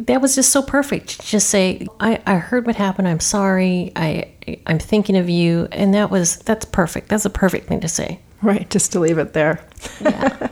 that 0.00 0.20
was 0.20 0.34
just 0.34 0.50
so 0.50 0.62
perfect. 0.62 1.24
Just 1.24 1.48
say, 1.48 1.86
I, 2.00 2.20
I 2.26 2.36
heard 2.36 2.66
what 2.66 2.76
happened. 2.76 3.08
I'm 3.08 3.20
sorry. 3.20 3.92
I 3.96 4.32
I'm 4.66 4.78
thinking 4.78 5.16
of 5.16 5.28
you, 5.28 5.68
and 5.72 5.94
that 5.94 6.10
was 6.10 6.38
that's 6.38 6.64
perfect. 6.64 7.08
That's 7.08 7.24
a 7.24 7.30
perfect 7.30 7.68
thing 7.68 7.80
to 7.80 7.88
say. 7.88 8.20
Right, 8.42 8.68
just 8.70 8.92
to 8.92 9.00
leave 9.00 9.18
it 9.18 9.32
there. 9.32 9.64
Yeah. 10.00 10.48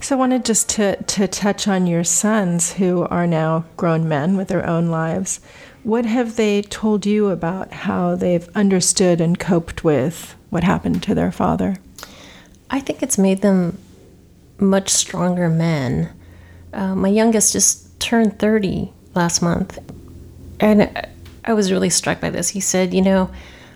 so 0.00 0.14
I 0.14 0.18
wanted 0.18 0.44
just 0.44 0.68
to 0.70 1.02
to 1.02 1.26
touch 1.26 1.66
on 1.68 1.86
your 1.86 2.04
sons 2.04 2.72
who 2.74 3.02
are 3.04 3.26
now 3.26 3.64
grown 3.76 4.08
men 4.08 4.36
with 4.36 4.48
their 4.48 4.66
own 4.66 4.88
lives. 4.88 5.40
What 5.86 6.04
have 6.04 6.34
they 6.34 6.62
told 6.62 7.06
you 7.06 7.28
about 7.28 7.72
how 7.72 8.16
they've 8.16 8.48
understood 8.56 9.20
and 9.20 9.38
coped 9.38 9.84
with 9.84 10.34
what 10.50 10.64
happened 10.64 11.00
to 11.04 11.14
their 11.14 11.30
father? 11.30 11.76
I 12.68 12.80
think 12.80 13.04
it's 13.04 13.16
made 13.16 13.40
them 13.40 13.78
much 14.58 14.88
stronger 14.88 15.48
men. 15.48 16.10
Uh, 16.72 16.96
my 16.96 17.06
youngest 17.06 17.52
just 17.52 18.00
turned 18.00 18.36
30 18.40 18.92
last 19.14 19.42
month, 19.42 19.78
and 20.58 21.06
I 21.44 21.52
was 21.52 21.70
really 21.70 21.90
struck 21.90 22.20
by 22.20 22.30
this. 22.30 22.48
He 22.48 22.58
said, 22.58 22.92
You 22.92 23.02
know, 23.02 23.30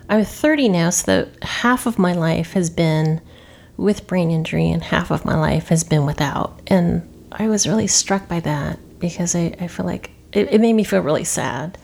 I'm 0.09 0.25
30 0.25 0.67
now, 0.67 0.89
so 0.89 1.29
half 1.41 1.85
of 1.85 1.97
my 1.97 2.11
life 2.11 2.51
has 2.51 2.69
been 2.69 3.21
with 3.77 4.05
brain 4.05 4.31
injury 4.31 4.69
and 4.69 4.83
half 4.83 5.11
of 5.11 5.23
my 5.23 5.39
life 5.39 5.69
has 5.69 5.85
been 5.85 6.05
without. 6.05 6.59
And 6.67 7.07
I 7.31 7.47
was 7.47 7.69
really 7.69 7.87
struck 7.87 8.27
by 8.27 8.41
that 8.41 8.79
because 8.99 9.33
I, 9.33 9.55
I 9.61 9.67
feel 9.67 9.85
like 9.85 10.11
it, 10.33 10.51
it 10.51 10.59
made 10.59 10.73
me 10.73 10.83
feel 10.83 10.99
really 10.99 11.23
sad. 11.23 11.77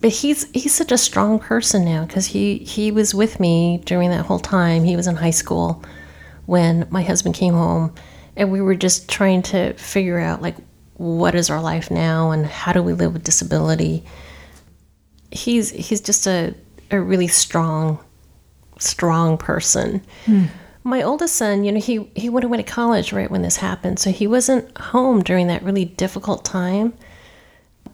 But 0.00 0.10
he's 0.10 0.50
he's 0.52 0.74
such 0.74 0.92
a 0.92 0.98
strong 0.98 1.38
person 1.38 1.84
now 1.84 2.06
because 2.06 2.26
he 2.26 2.58
he 2.58 2.90
was 2.90 3.14
with 3.14 3.38
me 3.38 3.82
during 3.84 4.10
that 4.10 4.24
whole 4.26 4.38
time. 4.38 4.84
He 4.84 4.96
was 4.96 5.06
in 5.06 5.16
high 5.16 5.30
school 5.30 5.82
when 6.46 6.86
my 6.90 7.02
husband 7.02 7.34
came 7.34 7.54
home, 7.54 7.94
and 8.34 8.50
we 8.50 8.60
were 8.62 8.74
just 8.74 9.08
trying 9.08 9.42
to 9.42 9.74
figure 9.74 10.18
out 10.18 10.40
like 10.40 10.56
what 10.94 11.34
is 11.34 11.50
our 11.50 11.60
life 11.60 11.90
now 11.90 12.30
and 12.30 12.46
how 12.46 12.72
do 12.72 12.82
we 12.82 12.94
live 12.94 13.12
with 13.12 13.24
disability. 13.24 14.04
He's 15.30 15.70
he's 15.70 16.00
just 16.00 16.26
a 16.26 16.54
a 16.90 16.98
really 16.98 17.28
strong 17.28 17.98
strong 18.78 19.36
person. 19.36 20.02
My 20.82 21.02
oldest 21.02 21.36
son, 21.36 21.64
you 21.64 21.72
know, 21.72 21.80
he 21.80 22.10
he 22.16 22.30
went 22.30 22.66
to 22.66 22.72
college 22.72 23.12
right 23.12 23.30
when 23.30 23.42
this 23.42 23.56
happened, 23.56 23.98
so 23.98 24.10
he 24.10 24.26
wasn't 24.26 24.76
home 24.78 25.22
during 25.22 25.48
that 25.48 25.62
really 25.62 25.84
difficult 25.84 26.42
time 26.42 26.94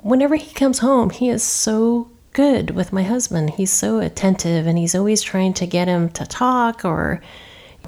whenever 0.06 0.36
he 0.36 0.52
comes 0.54 0.78
home, 0.78 1.10
he 1.10 1.28
is 1.28 1.42
so 1.42 2.08
good 2.32 2.70
with 2.70 2.92
my 2.92 3.02
husband. 3.02 3.50
He's 3.50 3.72
so 3.72 3.98
attentive 3.98 4.66
and 4.66 4.78
he's 4.78 4.94
always 4.94 5.20
trying 5.20 5.54
to 5.54 5.66
get 5.66 5.88
him 5.88 6.10
to 6.10 6.24
talk 6.24 6.84
or 6.84 7.20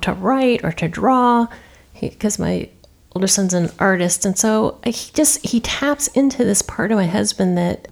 to 0.01 0.13
write 0.13 0.65
or 0.65 0.73
to 0.73 0.89
draw 0.89 1.47
because 2.01 2.39
my 2.39 2.69
older 3.15 3.27
son's 3.27 3.55
an 3.55 3.71
artist 3.79 4.25
and 4.25 4.39
so 4.39 4.79
he 4.85 5.11
just 5.13 5.45
he 5.45 5.59
taps 5.61 6.07
into 6.09 6.45
this 6.45 6.63
part 6.63 6.93
of 6.93 6.97
my 6.97 7.07
husband 7.07 7.59
that 7.59 7.89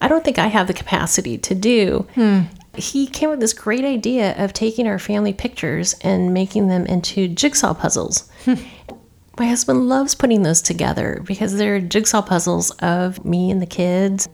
I 0.00 0.08
don't 0.08 0.24
think 0.24 0.38
I 0.38 0.48
have 0.48 0.66
the 0.66 0.74
capacity 0.74 1.38
to 1.38 1.54
do. 1.54 2.06
Hmm. 2.14 2.42
He 2.76 3.06
came 3.06 3.30
with 3.30 3.40
this 3.40 3.52
great 3.52 3.84
idea 3.84 4.36
of 4.36 4.52
taking 4.52 4.86
our 4.86 4.98
family 4.98 5.32
pictures 5.32 5.94
and 6.02 6.32
making 6.32 6.68
them 6.68 6.86
into 6.86 7.26
jigsaw 7.28 7.74
puzzles. 7.74 8.30
My 9.38 9.46
husband 9.46 9.88
loves 9.88 10.14
putting 10.14 10.42
those 10.42 10.60
together 10.60 11.22
because 11.24 11.56
they're 11.56 11.80
jigsaw 11.80 12.22
puzzles 12.22 12.70
of 12.80 13.24
me 13.24 13.50
and 13.50 13.62
the 13.62 13.66
kids, 13.66 14.28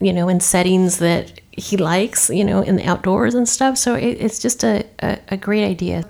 you 0.00 0.12
know, 0.12 0.28
in 0.28 0.40
settings 0.40 0.98
that 0.98 1.40
he 1.52 1.76
likes, 1.76 2.30
you 2.30 2.44
know, 2.44 2.62
in 2.62 2.76
the 2.76 2.86
outdoors 2.86 3.34
and 3.34 3.48
stuff. 3.48 3.76
So 3.76 3.94
it, 3.94 4.16
it's 4.20 4.38
just 4.38 4.64
a, 4.64 4.86
a, 5.00 5.18
a 5.28 5.36
great 5.36 5.64
idea. 5.64 6.08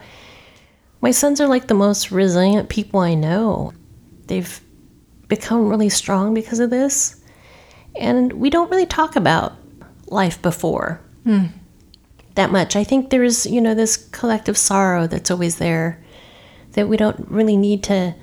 My 1.00 1.10
sons 1.10 1.40
are 1.40 1.48
like 1.48 1.66
the 1.66 1.74
most 1.74 2.10
resilient 2.10 2.68
people 2.68 3.00
I 3.00 3.14
know. 3.14 3.72
They've 4.26 4.60
become 5.26 5.68
really 5.68 5.88
strong 5.88 6.34
because 6.34 6.60
of 6.60 6.70
this. 6.70 7.20
And 7.96 8.34
we 8.34 8.50
don't 8.50 8.70
really 8.70 8.86
talk 8.86 9.16
about 9.16 9.54
life 10.06 10.40
before 10.40 11.00
hmm. 11.24 11.46
that 12.34 12.52
much. 12.52 12.76
I 12.76 12.84
think 12.84 13.10
there's, 13.10 13.46
you 13.46 13.60
know, 13.60 13.74
this 13.74 13.96
collective 13.96 14.56
sorrow 14.56 15.06
that's 15.06 15.30
always 15.30 15.56
there 15.56 16.00
that 16.78 16.86
we 16.86 16.96
don't 16.96 17.28
really 17.28 17.56
need 17.56 17.82
to 17.82 18.14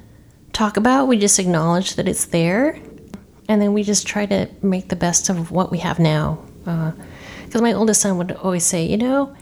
talk 0.54 0.78
about. 0.78 1.10
We 1.10 1.18
just 1.18 1.40
acknowledge 1.40 1.96
that 1.96 2.08
it's 2.08 2.24
there, 2.24 2.80
and 3.50 3.62
then 3.62 3.74
we 3.74 3.84
just 3.84 4.08
try 4.08 4.26
to 4.28 4.48
make 4.62 4.88
the 4.88 4.96
best 4.96 5.28
of 5.28 5.52
what 5.52 5.72
we 5.72 5.80
have 5.80 6.00
now. 6.00 6.40
Because 6.64 7.60
uh, 7.60 7.62
my 7.62 7.74
oldest 7.74 8.00
son 8.00 8.18
would 8.18 8.32
always 8.32 8.64
say, 8.64 8.86
you 8.86 8.96
know, 8.96 9.36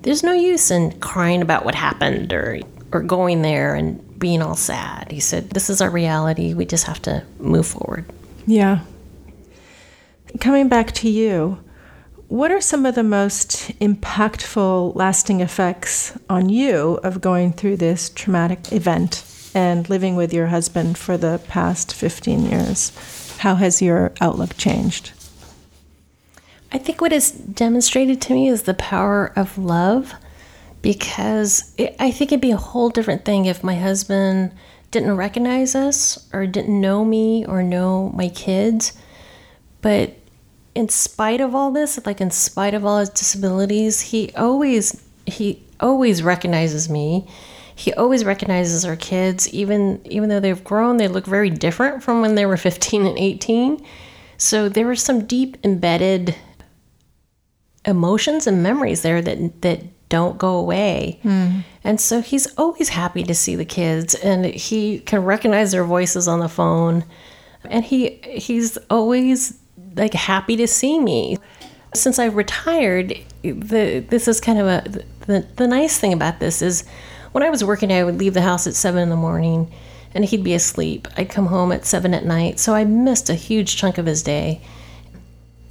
there's 0.00 0.22
no 0.22 0.32
use 0.32 0.70
in 0.70 0.98
crying 0.98 1.42
about 1.42 1.66
what 1.66 1.74
happened 1.74 2.32
or 2.32 2.60
or 2.90 3.02
going 3.02 3.42
there 3.42 3.74
and 3.74 4.18
being 4.18 4.40
all 4.40 4.54
sad. 4.54 5.12
He 5.12 5.20
said, 5.20 5.50
this 5.50 5.68
is 5.68 5.82
our 5.82 5.90
reality. 5.90 6.54
We 6.54 6.64
just 6.64 6.84
have 6.86 7.02
to 7.02 7.24
move 7.38 7.66
forward. 7.66 8.06
Yeah. 8.46 8.80
Coming 10.40 10.68
back 10.68 10.92
to 10.92 11.08
you, 11.10 11.62
what 12.32 12.50
are 12.50 12.62
some 12.62 12.86
of 12.86 12.94
the 12.94 13.02
most 13.02 13.78
impactful, 13.78 14.96
lasting 14.96 15.42
effects 15.42 16.18
on 16.30 16.48
you 16.48 16.98
of 17.02 17.20
going 17.20 17.52
through 17.52 17.76
this 17.76 18.08
traumatic 18.08 18.72
event 18.72 19.22
and 19.54 19.90
living 19.90 20.16
with 20.16 20.32
your 20.32 20.46
husband 20.46 20.96
for 20.96 21.18
the 21.18 21.42
past 21.48 21.92
15 21.92 22.46
years? 22.46 23.36
How 23.40 23.56
has 23.56 23.82
your 23.82 24.14
outlook 24.18 24.56
changed? 24.56 25.12
I 26.72 26.78
think 26.78 27.02
what 27.02 27.12
is 27.12 27.32
demonstrated 27.32 28.22
to 28.22 28.32
me 28.32 28.48
is 28.48 28.62
the 28.62 28.72
power 28.72 29.30
of 29.36 29.58
love 29.58 30.14
because 30.80 31.74
it, 31.76 31.94
I 32.00 32.10
think 32.10 32.32
it'd 32.32 32.40
be 32.40 32.50
a 32.50 32.56
whole 32.56 32.88
different 32.88 33.26
thing 33.26 33.44
if 33.44 33.62
my 33.62 33.74
husband 33.74 34.52
didn't 34.90 35.18
recognize 35.18 35.74
us 35.74 36.30
or 36.32 36.46
didn't 36.46 36.80
know 36.80 37.04
me 37.04 37.44
or 37.44 37.62
know 37.62 38.08
my 38.14 38.30
kids. 38.30 38.94
But 39.82 40.16
in 40.74 40.88
spite 40.88 41.40
of 41.40 41.54
all 41.54 41.70
this, 41.70 42.04
like 42.06 42.20
in 42.20 42.30
spite 42.30 42.74
of 42.74 42.84
all 42.84 42.98
his 42.98 43.10
disabilities, 43.10 44.00
he 44.00 44.32
always 44.36 45.02
he 45.26 45.62
always 45.80 46.22
recognizes 46.22 46.88
me. 46.88 47.26
He 47.74 47.92
always 47.94 48.24
recognizes 48.24 48.84
our 48.84 48.96
kids, 48.96 49.48
even 49.52 50.00
even 50.04 50.28
though 50.28 50.40
they've 50.40 50.64
grown, 50.64 50.96
they 50.96 51.08
look 51.08 51.26
very 51.26 51.50
different 51.50 52.02
from 52.02 52.20
when 52.20 52.34
they 52.34 52.46
were 52.46 52.56
15 52.68 53.06
and 53.06 53.18
18. 53.18 53.84
So 54.38 54.68
there 54.68 54.86
were 54.86 54.96
some 54.96 55.26
deep 55.26 55.56
embedded 55.62 56.34
emotions 57.84 58.46
and 58.46 58.62
memories 58.62 59.02
there 59.02 59.20
that 59.22 59.62
that 59.62 60.08
don't 60.08 60.38
go 60.38 60.56
away. 60.56 61.18
Hmm. 61.22 61.60
And 61.84 62.00
so 62.00 62.20
he's 62.20 62.46
always 62.58 62.90
happy 62.90 63.24
to 63.24 63.34
see 63.34 63.56
the 63.56 63.64
kids 63.64 64.14
and 64.14 64.44
he 64.44 65.00
can 65.00 65.24
recognize 65.24 65.72
their 65.72 65.84
voices 65.84 66.28
on 66.28 66.40
the 66.40 66.48
phone. 66.48 67.04
And 67.64 67.84
he 67.84 68.20
he's 68.22 68.76
always 68.90 69.58
like 69.96 70.14
happy 70.14 70.56
to 70.56 70.66
see 70.66 70.98
me. 70.98 71.38
Since 71.94 72.18
I've 72.18 72.36
retired, 72.36 73.18
the 73.42 74.04
this 74.08 74.28
is 74.28 74.40
kind 74.40 74.58
of 74.58 74.66
a 74.66 75.04
the, 75.26 75.46
the 75.56 75.68
nice 75.68 75.98
thing 75.98 76.12
about 76.12 76.40
this 76.40 76.62
is 76.62 76.84
when 77.32 77.42
I 77.42 77.50
was 77.50 77.62
working 77.62 77.92
I 77.92 78.04
would 78.04 78.18
leave 78.18 78.34
the 78.34 78.42
house 78.42 78.66
at 78.66 78.74
seven 78.74 79.02
in 79.02 79.10
the 79.10 79.16
morning 79.16 79.72
and 80.14 80.24
he'd 80.24 80.44
be 80.44 80.54
asleep. 80.54 81.08
I'd 81.16 81.30
come 81.30 81.46
home 81.46 81.72
at 81.72 81.86
seven 81.86 82.12
at 82.12 82.24
night. 82.24 82.58
So 82.58 82.74
I 82.74 82.84
missed 82.84 83.30
a 83.30 83.34
huge 83.34 83.76
chunk 83.76 83.98
of 83.98 84.06
his 84.06 84.22
day 84.22 84.60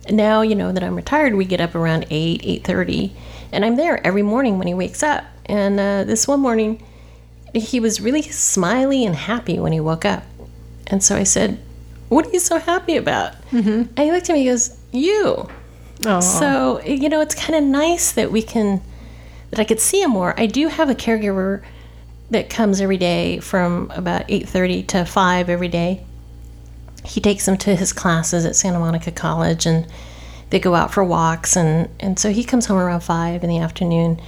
now 0.09 0.41
you 0.41 0.55
know 0.55 0.71
that 0.71 0.83
i'm 0.83 0.95
retired 0.95 1.35
we 1.35 1.45
get 1.45 1.61
up 1.61 1.75
around 1.75 2.05
8 2.09 2.41
8.30 2.41 3.11
and 3.51 3.63
i'm 3.63 3.75
there 3.75 4.05
every 4.05 4.23
morning 4.23 4.57
when 4.57 4.67
he 4.67 4.73
wakes 4.73 5.03
up 5.03 5.25
and 5.45 5.79
uh, 5.79 6.03
this 6.03 6.27
one 6.27 6.39
morning 6.39 6.83
he 7.53 7.79
was 7.79 8.01
really 8.01 8.21
smiley 8.21 9.05
and 9.05 9.15
happy 9.15 9.59
when 9.59 9.71
he 9.71 9.79
woke 9.79 10.05
up 10.05 10.23
and 10.87 11.03
so 11.03 11.15
i 11.15 11.23
said 11.23 11.59
what 12.11 12.27
are 12.27 12.31
you 12.31 12.39
so 12.39 12.57
happy 12.59 12.97
about 12.97 13.33
mm-hmm. 13.51 13.69
and 13.69 13.99
he 13.99 14.11
looked 14.11 14.29
at 14.29 14.33
me 14.33 14.47
and 14.47 14.49
goes 14.49 14.77
you 14.91 15.47
Aw. 16.05 16.19
so 16.19 16.81
you 16.81 17.09
know 17.09 17.21
it's 17.21 17.35
kind 17.35 17.55
of 17.55 17.63
nice 17.63 18.11
that 18.11 18.31
we 18.31 18.41
can 18.41 18.81
that 19.49 19.59
i 19.59 19.63
could 19.63 19.79
see 19.79 20.01
him 20.01 20.11
more 20.11 20.39
i 20.39 20.45
do 20.45 20.67
have 20.67 20.89
a 20.89 20.95
caregiver 20.95 21.63
that 22.29 22.49
comes 22.49 22.79
every 22.79 22.97
day 22.97 23.39
from 23.39 23.91
about 23.95 24.27
8.30 24.27 24.87
to 24.87 25.05
5 25.05 25.49
every 25.49 25.67
day 25.67 26.03
he 27.03 27.19
takes 27.19 27.45
them 27.45 27.57
to 27.57 27.75
his 27.75 27.93
classes 27.93 28.45
at 28.45 28.55
Santa 28.55 28.79
Monica 28.79 29.11
College 29.11 29.65
and 29.65 29.87
they 30.49 30.59
go 30.59 30.75
out 30.75 30.93
for 30.93 31.03
walks 31.03 31.55
and, 31.55 31.89
and 31.99 32.19
so 32.19 32.31
he 32.31 32.43
comes 32.43 32.65
home 32.65 32.77
around 32.77 33.01
five 33.01 33.43
in 33.43 33.49
the 33.49 33.57
afternoon. 33.57 34.21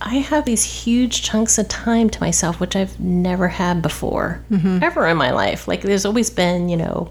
I 0.00 0.16
have 0.16 0.44
these 0.44 0.62
huge 0.62 1.22
chunks 1.22 1.58
of 1.58 1.68
time 1.68 2.10
to 2.10 2.20
myself, 2.20 2.60
which 2.60 2.76
I've 2.76 2.98
never 3.00 3.48
had 3.48 3.82
before, 3.82 4.44
mm-hmm. 4.50 4.82
ever 4.82 5.06
in 5.06 5.16
my 5.16 5.30
life. 5.30 5.66
Like 5.66 5.82
there's 5.82 6.04
always 6.04 6.30
been, 6.30 6.68
you 6.68 6.76
know, 6.76 7.10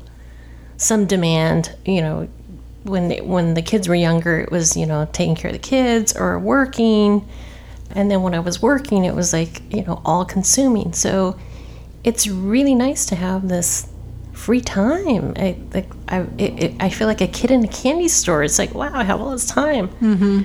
some 0.77 1.05
demand, 1.05 1.75
you 1.85 2.01
know, 2.01 2.27
when 2.83 3.11
when 3.27 3.55
the 3.55 3.61
kids 3.61 3.87
were 3.87 3.95
younger, 3.95 4.39
it 4.39 4.51
was, 4.51 4.77
you 4.77 4.85
know, 4.85 5.07
taking 5.11 5.35
care 5.35 5.49
of 5.49 5.55
the 5.55 5.67
kids 5.67 6.15
or 6.15 6.37
working. 6.37 7.27
And 7.91 8.11
then 8.11 8.21
when 8.21 8.33
I 8.33 8.39
was 8.39 8.61
working, 8.61 9.05
it 9.05 9.15
was 9.15 9.33
like, 9.33 9.61
you 9.73 9.83
know, 9.83 10.01
all 10.05 10.25
consuming. 10.25 10.93
So 10.93 11.39
it's 12.03 12.27
really 12.27 12.75
nice 12.75 13.05
to 13.07 13.15
have 13.15 13.47
this 13.47 13.89
free 14.33 14.61
time. 14.61 15.33
I 15.37 15.57
like 15.73 15.89
I 16.07 16.19
it, 16.37 16.63
it, 16.63 16.75
I 16.79 16.89
feel 16.89 17.07
like 17.07 17.21
a 17.21 17.27
kid 17.27 17.49
in 17.49 17.63
a 17.63 17.67
candy 17.67 18.07
store. 18.07 18.43
It's 18.43 18.59
like 18.59 18.75
wow, 18.75 18.91
I 18.93 19.03
have 19.03 19.21
all 19.21 19.31
this 19.31 19.47
time. 19.47 19.87
Mm-hmm. 19.87 20.43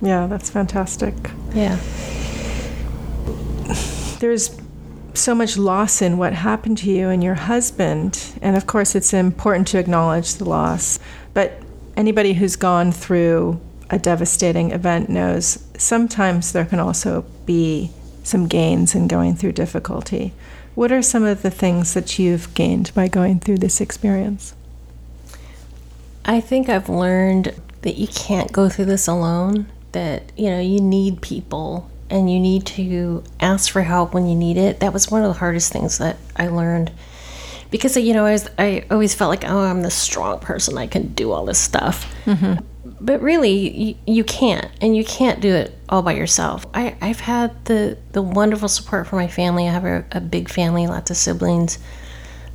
Yeah, 0.00 0.26
that's 0.26 0.50
fantastic. 0.50 1.14
Yeah, 1.54 1.76
There's 4.20 4.56
so 5.14 5.34
much 5.34 5.56
loss 5.56 6.00
in 6.00 6.18
what 6.18 6.32
happened 6.32 6.78
to 6.78 6.90
you 6.90 7.08
and 7.08 7.22
your 7.24 7.34
husband. 7.34 8.32
And 8.40 8.56
of 8.56 8.66
course, 8.66 8.94
it's 8.94 9.12
important 9.12 9.66
to 9.68 9.78
acknowledge 9.78 10.34
the 10.34 10.44
loss. 10.44 10.98
But 11.34 11.60
anybody 11.96 12.34
who's 12.34 12.56
gone 12.56 12.92
through 12.92 13.60
a 13.90 13.98
devastating 13.98 14.70
event 14.70 15.08
knows 15.08 15.64
sometimes 15.76 16.52
there 16.52 16.64
can 16.64 16.78
also 16.78 17.24
be 17.46 17.90
some 18.22 18.46
gains 18.46 18.94
in 18.94 19.08
going 19.08 19.34
through 19.34 19.52
difficulty. 19.52 20.32
What 20.74 20.92
are 20.92 21.02
some 21.02 21.24
of 21.24 21.42
the 21.42 21.50
things 21.50 21.94
that 21.94 22.18
you've 22.18 22.52
gained 22.54 22.92
by 22.94 23.08
going 23.08 23.40
through 23.40 23.58
this 23.58 23.80
experience? 23.80 24.54
I 26.24 26.40
think 26.40 26.68
I've 26.68 26.88
learned 26.88 27.54
that 27.82 27.96
you 27.96 28.06
can't 28.06 28.52
go 28.52 28.68
through 28.68 28.84
this 28.84 29.08
alone. 29.08 29.66
That 29.92 30.32
you 30.36 30.50
know 30.50 30.60
you 30.60 30.80
need 30.80 31.22
people 31.22 31.90
and 32.10 32.30
you 32.30 32.40
need 32.40 32.66
to 32.66 33.22
ask 33.40 33.70
for 33.70 33.82
help 33.82 34.14
when 34.14 34.26
you 34.26 34.34
need 34.34 34.56
it. 34.56 34.80
That 34.80 34.92
was 34.92 35.10
one 35.10 35.22
of 35.22 35.28
the 35.28 35.38
hardest 35.38 35.72
things 35.72 35.98
that 35.98 36.16
I 36.36 36.48
learned 36.48 36.90
because 37.70 37.96
you 37.96 38.14
know 38.14 38.24
I, 38.24 38.32
was, 38.32 38.48
I 38.58 38.84
always 38.90 39.14
felt 39.14 39.30
like 39.30 39.44
oh 39.44 39.58
I'm 39.58 39.82
the 39.82 39.90
strong 39.90 40.40
person 40.40 40.78
I 40.78 40.86
can 40.86 41.14
do 41.14 41.32
all 41.32 41.44
this 41.44 41.58
stuff. 41.58 42.12
But 43.00 43.20
really, 43.22 43.50
you, 43.76 43.94
you 44.06 44.24
can't, 44.24 44.68
and 44.80 44.96
you 44.96 45.04
can't 45.04 45.40
do 45.40 45.54
it 45.54 45.76
all 45.88 46.02
by 46.02 46.14
yourself. 46.14 46.66
I, 46.74 46.96
I've 47.00 47.20
had 47.20 47.64
the, 47.66 47.96
the 48.12 48.22
wonderful 48.22 48.68
support 48.68 49.06
from 49.06 49.18
my 49.18 49.28
family. 49.28 49.68
I 49.68 49.72
have 49.72 49.84
a, 49.84 50.04
a 50.12 50.20
big 50.20 50.48
family, 50.48 50.86
lots 50.86 51.10
of 51.10 51.16
siblings. 51.16 51.78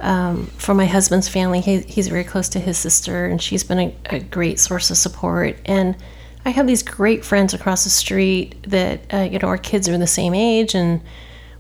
Um, 0.02 0.48
from 0.58 0.76
my 0.78 0.86
husband's 0.86 1.30
family, 1.30 1.62
he, 1.62 1.80
he's 1.82 2.10
very 2.10 2.26
close 2.26 2.50
to 2.50 2.60
his 2.60 2.78
sister, 2.78 3.26
and 3.26 3.42
she's 3.42 3.64
been 3.64 3.80
a, 3.80 3.96
a 4.10 4.20
great 4.20 4.60
source 4.60 4.92
of 4.92 4.98
support. 4.98 5.58
And 5.66 5.96
I 6.46 6.50
have 6.50 6.68
these 6.68 6.84
great 6.84 7.24
friends 7.24 7.54
across 7.54 7.84
the 7.84 7.90
street 7.90 8.56
that, 8.70 9.14
uh, 9.14 9.28
you 9.32 9.40
know, 9.40 9.48
our 9.48 9.58
kids 9.58 9.88
are 9.88 9.98
the 9.98 10.08
same 10.08 10.34
age, 10.34 10.76
and 10.76 11.02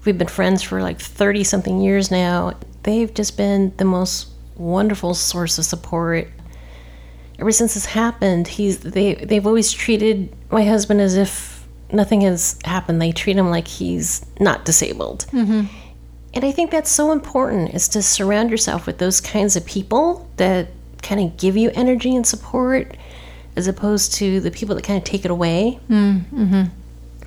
we've 0.03 0.17
been 0.17 0.27
friends 0.27 0.61
for 0.61 0.81
like 0.81 0.99
30 0.99 1.43
something 1.43 1.79
years 1.81 2.11
now. 2.11 2.53
They've 2.83 3.13
just 3.13 3.37
been 3.37 3.73
the 3.77 3.85
most 3.85 4.27
wonderful 4.55 5.13
source 5.13 5.57
of 5.57 5.65
support 5.65 6.27
ever 7.39 7.51
since 7.51 7.73
this 7.73 7.85
happened, 7.85 8.47
he's 8.47 8.79
they 8.79 9.15
they've 9.15 9.45
always 9.45 9.71
treated 9.71 10.33
my 10.49 10.63
husband 10.63 11.01
as 11.01 11.17
if 11.17 11.67
nothing 11.91 12.21
has 12.21 12.57
happened. 12.63 13.01
They 13.01 13.11
treat 13.11 13.37
him 13.37 13.49
like 13.49 13.67
he's 13.67 14.25
not 14.39 14.65
disabled. 14.65 15.25
And 16.35 16.43
I 16.45 16.51
think 16.51 16.71
that's 16.71 16.89
so 16.89 17.11
important 17.11 17.73
is 17.75 17.87
to 17.89 18.01
surround 18.01 18.49
yourself 18.49 18.87
with 18.87 18.97
those 18.97 19.21
kinds 19.21 19.55
of 19.55 19.65
people 19.65 20.27
that 20.37 20.69
kind 21.01 21.19
of 21.19 21.37
give 21.37 21.57
you 21.57 21.69
energy 21.75 22.15
and 22.15 22.25
support 22.25 22.95
as 23.55 23.67
opposed 23.67 24.13
to 24.15 24.39
the 24.39 24.51
people 24.51 24.75
that 24.75 24.83
kind 24.83 24.97
of 24.97 25.03
take 25.03 25.25
it 25.25 25.31
away. 25.31 25.79
Mm, 25.89 26.21
mm-hmm. 26.25 26.63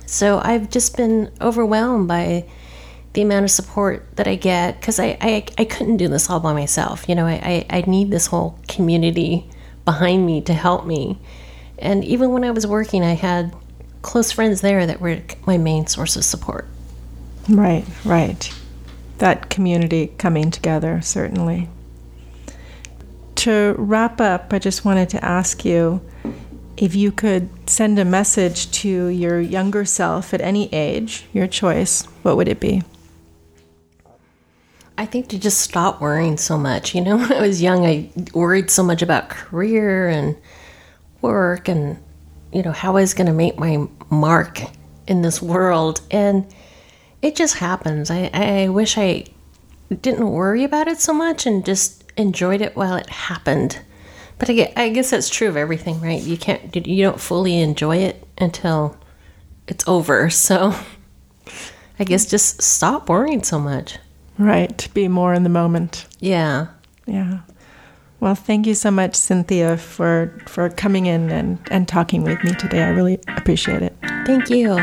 So 0.05 0.39
I've 0.43 0.69
just 0.69 0.95
been 0.95 1.31
overwhelmed 1.41 2.07
by 2.07 2.45
the 3.13 3.21
amount 3.21 3.45
of 3.45 3.51
support 3.51 4.05
that 4.15 4.27
I 4.27 4.35
get 4.35 4.79
because 4.79 4.99
I, 4.99 5.17
I, 5.19 5.45
I 5.57 5.65
couldn't 5.65 5.97
do 5.97 6.07
this 6.07 6.29
all 6.29 6.39
by 6.39 6.53
myself. 6.53 7.09
You 7.09 7.15
know, 7.15 7.25
I, 7.25 7.65
I, 7.69 7.77
I 7.77 7.81
need 7.81 8.11
this 8.11 8.27
whole 8.27 8.59
community 8.67 9.49
behind 9.85 10.25
me 10.25 10.41
to 10.41 10.53
help 10.53 10.85
me. 10.85 11.17
And 11.79 12.03
even 12.03 12.31
when 12.31 12.43
I 12.43 12.51
was 12.51 12.67
working, 12.67 13.03
I 13.03 13.13
had 13.13 13.55
close 14.01 14.31
friends 14.31 14.61
there 14.61 14.85
that 14.85 15.01
were 15.01 15.21
my 15.45 15.57
main 15.57 15.87
source 15.87 16.15
of 16.15 16.23
support. 16.25 16.67
Right, 17.49 17.85
right. 18.05 18.53
That 19.17 19.49
community 19.49 20.13
coming 20.17 20.51
together, 20.51 21.01
certainly. 21.01 21.69
To 23.35 23.75
wrap 23.77 24.21
up, 24.21 24.53
I 24.53 24.59
just 24.59 24.85
wanted 24.85 25.09
to 25.09 25.23
ask 25.25 25.65
you 25.65 26.01
if 26.77 26.95
you 26.95 27.11
could 27.11 27.49
send 27.67 27.97
a 27.97 28.05
message 28.05 28.71
to 28.71 29.07
your 29.07 29.41
younger 29.41 29.83
self 29.83 30.33
at 30.33 30.41
any 30.41 30.71
age, 30.73 31.25
your 31.33 31.47
choice, 31.47 32.03
what 32.21 32.37
would 32.37 32.47
it 32.47 32.59
be? 32.59 32.83
I 34.99 35.05
think 35.05 35.27
to 35.29 35.39
just 35.39 35.61
stop 35.61 35.99
worrying 36.01 36.37
so 36.37 36.57
much. 36.57 36.95
You 36.95 37.01
know, 37.01 37.17
when 37.17 37.33
I 37.33 37.41
was 37.41 37.61
young, 37.61 37.85
I 37.85 38.09
worried 38.33 38.69
so 38.69 38.83
much 38.83 39.01
about 39.01 39.29
career 39.29 40.07
and 40.07 40.37
work 41.21 41.67
and, 41.67 41.97
you 42.53 42.61
know, 42.61 42.71
how 42.71 42.91
I 42.91 43.01
was 43.01 43.13
going 43.13 43.27
to 43.27 43.33
make 43.33 43.57
my 43.57 43.87
mark 44.09 44.61
in 45.07 45.23
this 45.23 45.41
world. 45.41 46.01
And 46.11 46.45
it 47.21 47.35
just 47.35 47.57
happens. 47.57 48.11
I, 48.11 48.29
I 48.33 48.69
wish 48.69 48.97
I 48.97 49.25
didn't 50.01 50.29
worry 50.29 50.63
about 50.63 50.87
it 50.87 50.99
so 50.99 51.13
much 51.13 51.45
and 51.47 51.65
just 51.65 52.03
enjoyed 52.17 52.61
it 52.61 52.75
while 52.75 52.95
it 52.95 53.09
happened. 53.09 53.79
But 54.39 54.49
I 54.49 54.53
guess, 54.53 54.73
I 54.75 54.89
guess 54.89 55.09
that's 55.09 55.29
true 55.29 55.47
of 55.47 55.57
everything, 55.57 55.99
right? 56.01 56.21
You 56.21 56.37
can't, 56.37 56.75
you 56.87 57.03
don't 57.03 57.19
fully 57.19 57.59
enjoy 57.59 57.97
it 57.97 58.25
until 58.37 58.97
it's 59.67 59.87
over. 59.87 60.29
So 60.37 60.75
I 61.99 62.03
guess 62.03 62.25
just 62.25 62.61
stop 62.61 63.09
worrying 63.09 63.43
so 63.43 63.57
much. 63.59 63.97
Right, 64.37 64.87
be 64.93 65.07
more 65.07 65.33
in 65.33 65.41
the 65.41 65.49
moment. 65.49 66.05
Yeah. 66.19 66.67
Yeah. 67.07 67.39
Well, 68.19 68.35
thank 68.35 68.67
you 68.67 68.75
so 68.75 68.91
much, 68.91 69.15
Cynthia, 69.15 69.77
for, 69.77 70.31
for 70.47 70.69
coming 70.69 71.07
in 71.07 71.31
and, 71.31 71.59
and 71.71 71.87
talking 71.87 72.23
with 72.23 72.43
me 72.43 72.53
today. 72.53 72.83
I 72.83 72.89
really 72.89 73.19
appreciate 73.27 73.81
it. 73.81 73.95
Thank 74.25 74.49
you. 74.49 74.75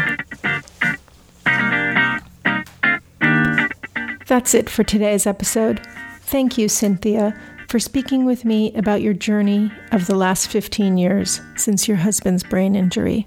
That's 4.26 4.54
it 4.54 4.70
for 4.70 4.82
today's 4.84 5.26
episode. 5.26 5.86
Thank 6.20 6.56
you, 6.58 6.68
Cynthia, 6.68 7.38
for 7.74 7.80
speaking 7.80 8.24
with 8.24 8.44
me 8.44 8.72
about 8.74 9.02
your 9.02 9.12
journey 9.12 9.68
of 9.90 10.07
the 10.07 10.14
last 10.14 10.46
15 10.46 10.96
years 10.96 11.40
since 11.57 11.88
your 11.88 11.96
husband's 11.96 12.44
brain 12.44 12.76
injury. 12.76 13.26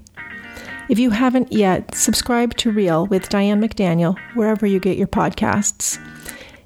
If 0.88 0.98
you 0.98 1.10
haven't 1.10 1.52
yet, 1.52 1.94
subscribe 1.94 2.54
to 2.54 2.72
Real 2.72 3.06
with 3.06 3.28
Diane 3.28 3.60
McDaniel 3.60 4.18
wherever 4.32 4.64
you 4.64 4.80
get 4.80 4.96
your 4.96 5.06
podcasts. 5.06 6.02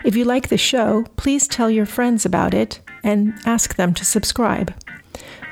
If 0.04 0.14
you 0.14 0.24
like 0.24 0.48
the 0.48 0.57
show, 0.57 1.07
please 1.16 1.48
tell 1.48 1.68
your 1.68 1.84
friends 1.84 2.24
about 2.24 2.54
it 2.54 2.78
and 3.02 3.34
ask 3.46 3.74
them 3.74 3.94
to 3.94 4.04
subscribe. 4.04 4.72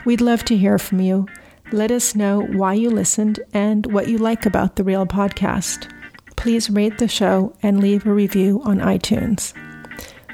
We'd 0.05 0.20
love 0.20 0.44
to 0.44 0.57
hear 0.57 0.78
from 0.78 1.00
you. 1.00 1.26
Let 1.72 1.90
us 1.90 2.14
know 2.14 2.42
why 2.42 2.74
you 2.74 2.90
listened 2.90 3.40
and 3.52 3.92
what 3.92 4.07
you 4.07 4.18
like 4.18 4.46
about 4.46 4.76
the 4.76 4.84
Real 4.84 5.05
podcast. 5.05 5.92
Please 6.36 6.70
rate 6.70 6.98
the 6.98 7.09
show 7.09 7.57
and 7.61 7.80
leave 7.80 8.07
a 8.07 8.14
review 8.14 8.62
on 8.62 8.78
iTunes. 8.78 9.52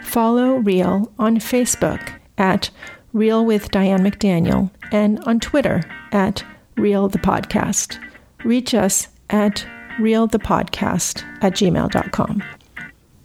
Follow 0.07 0.55
Real 0.57 1.13
on 1.19 1.37
Facebook 1.39 2.13
at 2.39 2.71
Real 3.13 3.45
with 3.45 3.71
Diane 3.71 4.01
McDaniel 4.01 4.71
and 4.93 5.19
on 5.25 5.41
Twitter 5.41 5.83
at 6.13 6.45
Real 6.77 7.09
the 7.09 7.19
Podcast. 7.19 7.99
Reach 8.45 8.73
us 8.73 9.09
at 9.31 9.67
realthepodcast 9.99 11.25
at 11.43 11.55
gmail.com. 11.55 12.43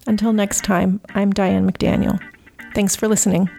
Until 0.07 0.33
next 0.33 0.63
time, 0.63 0.99
I'm 1.13 1.31
Diane 1.31 1.71
McDaniel. 1.71 2.19
Thanks 2.73 2.95
for 2.95 3.07
listening. 3.07 3.49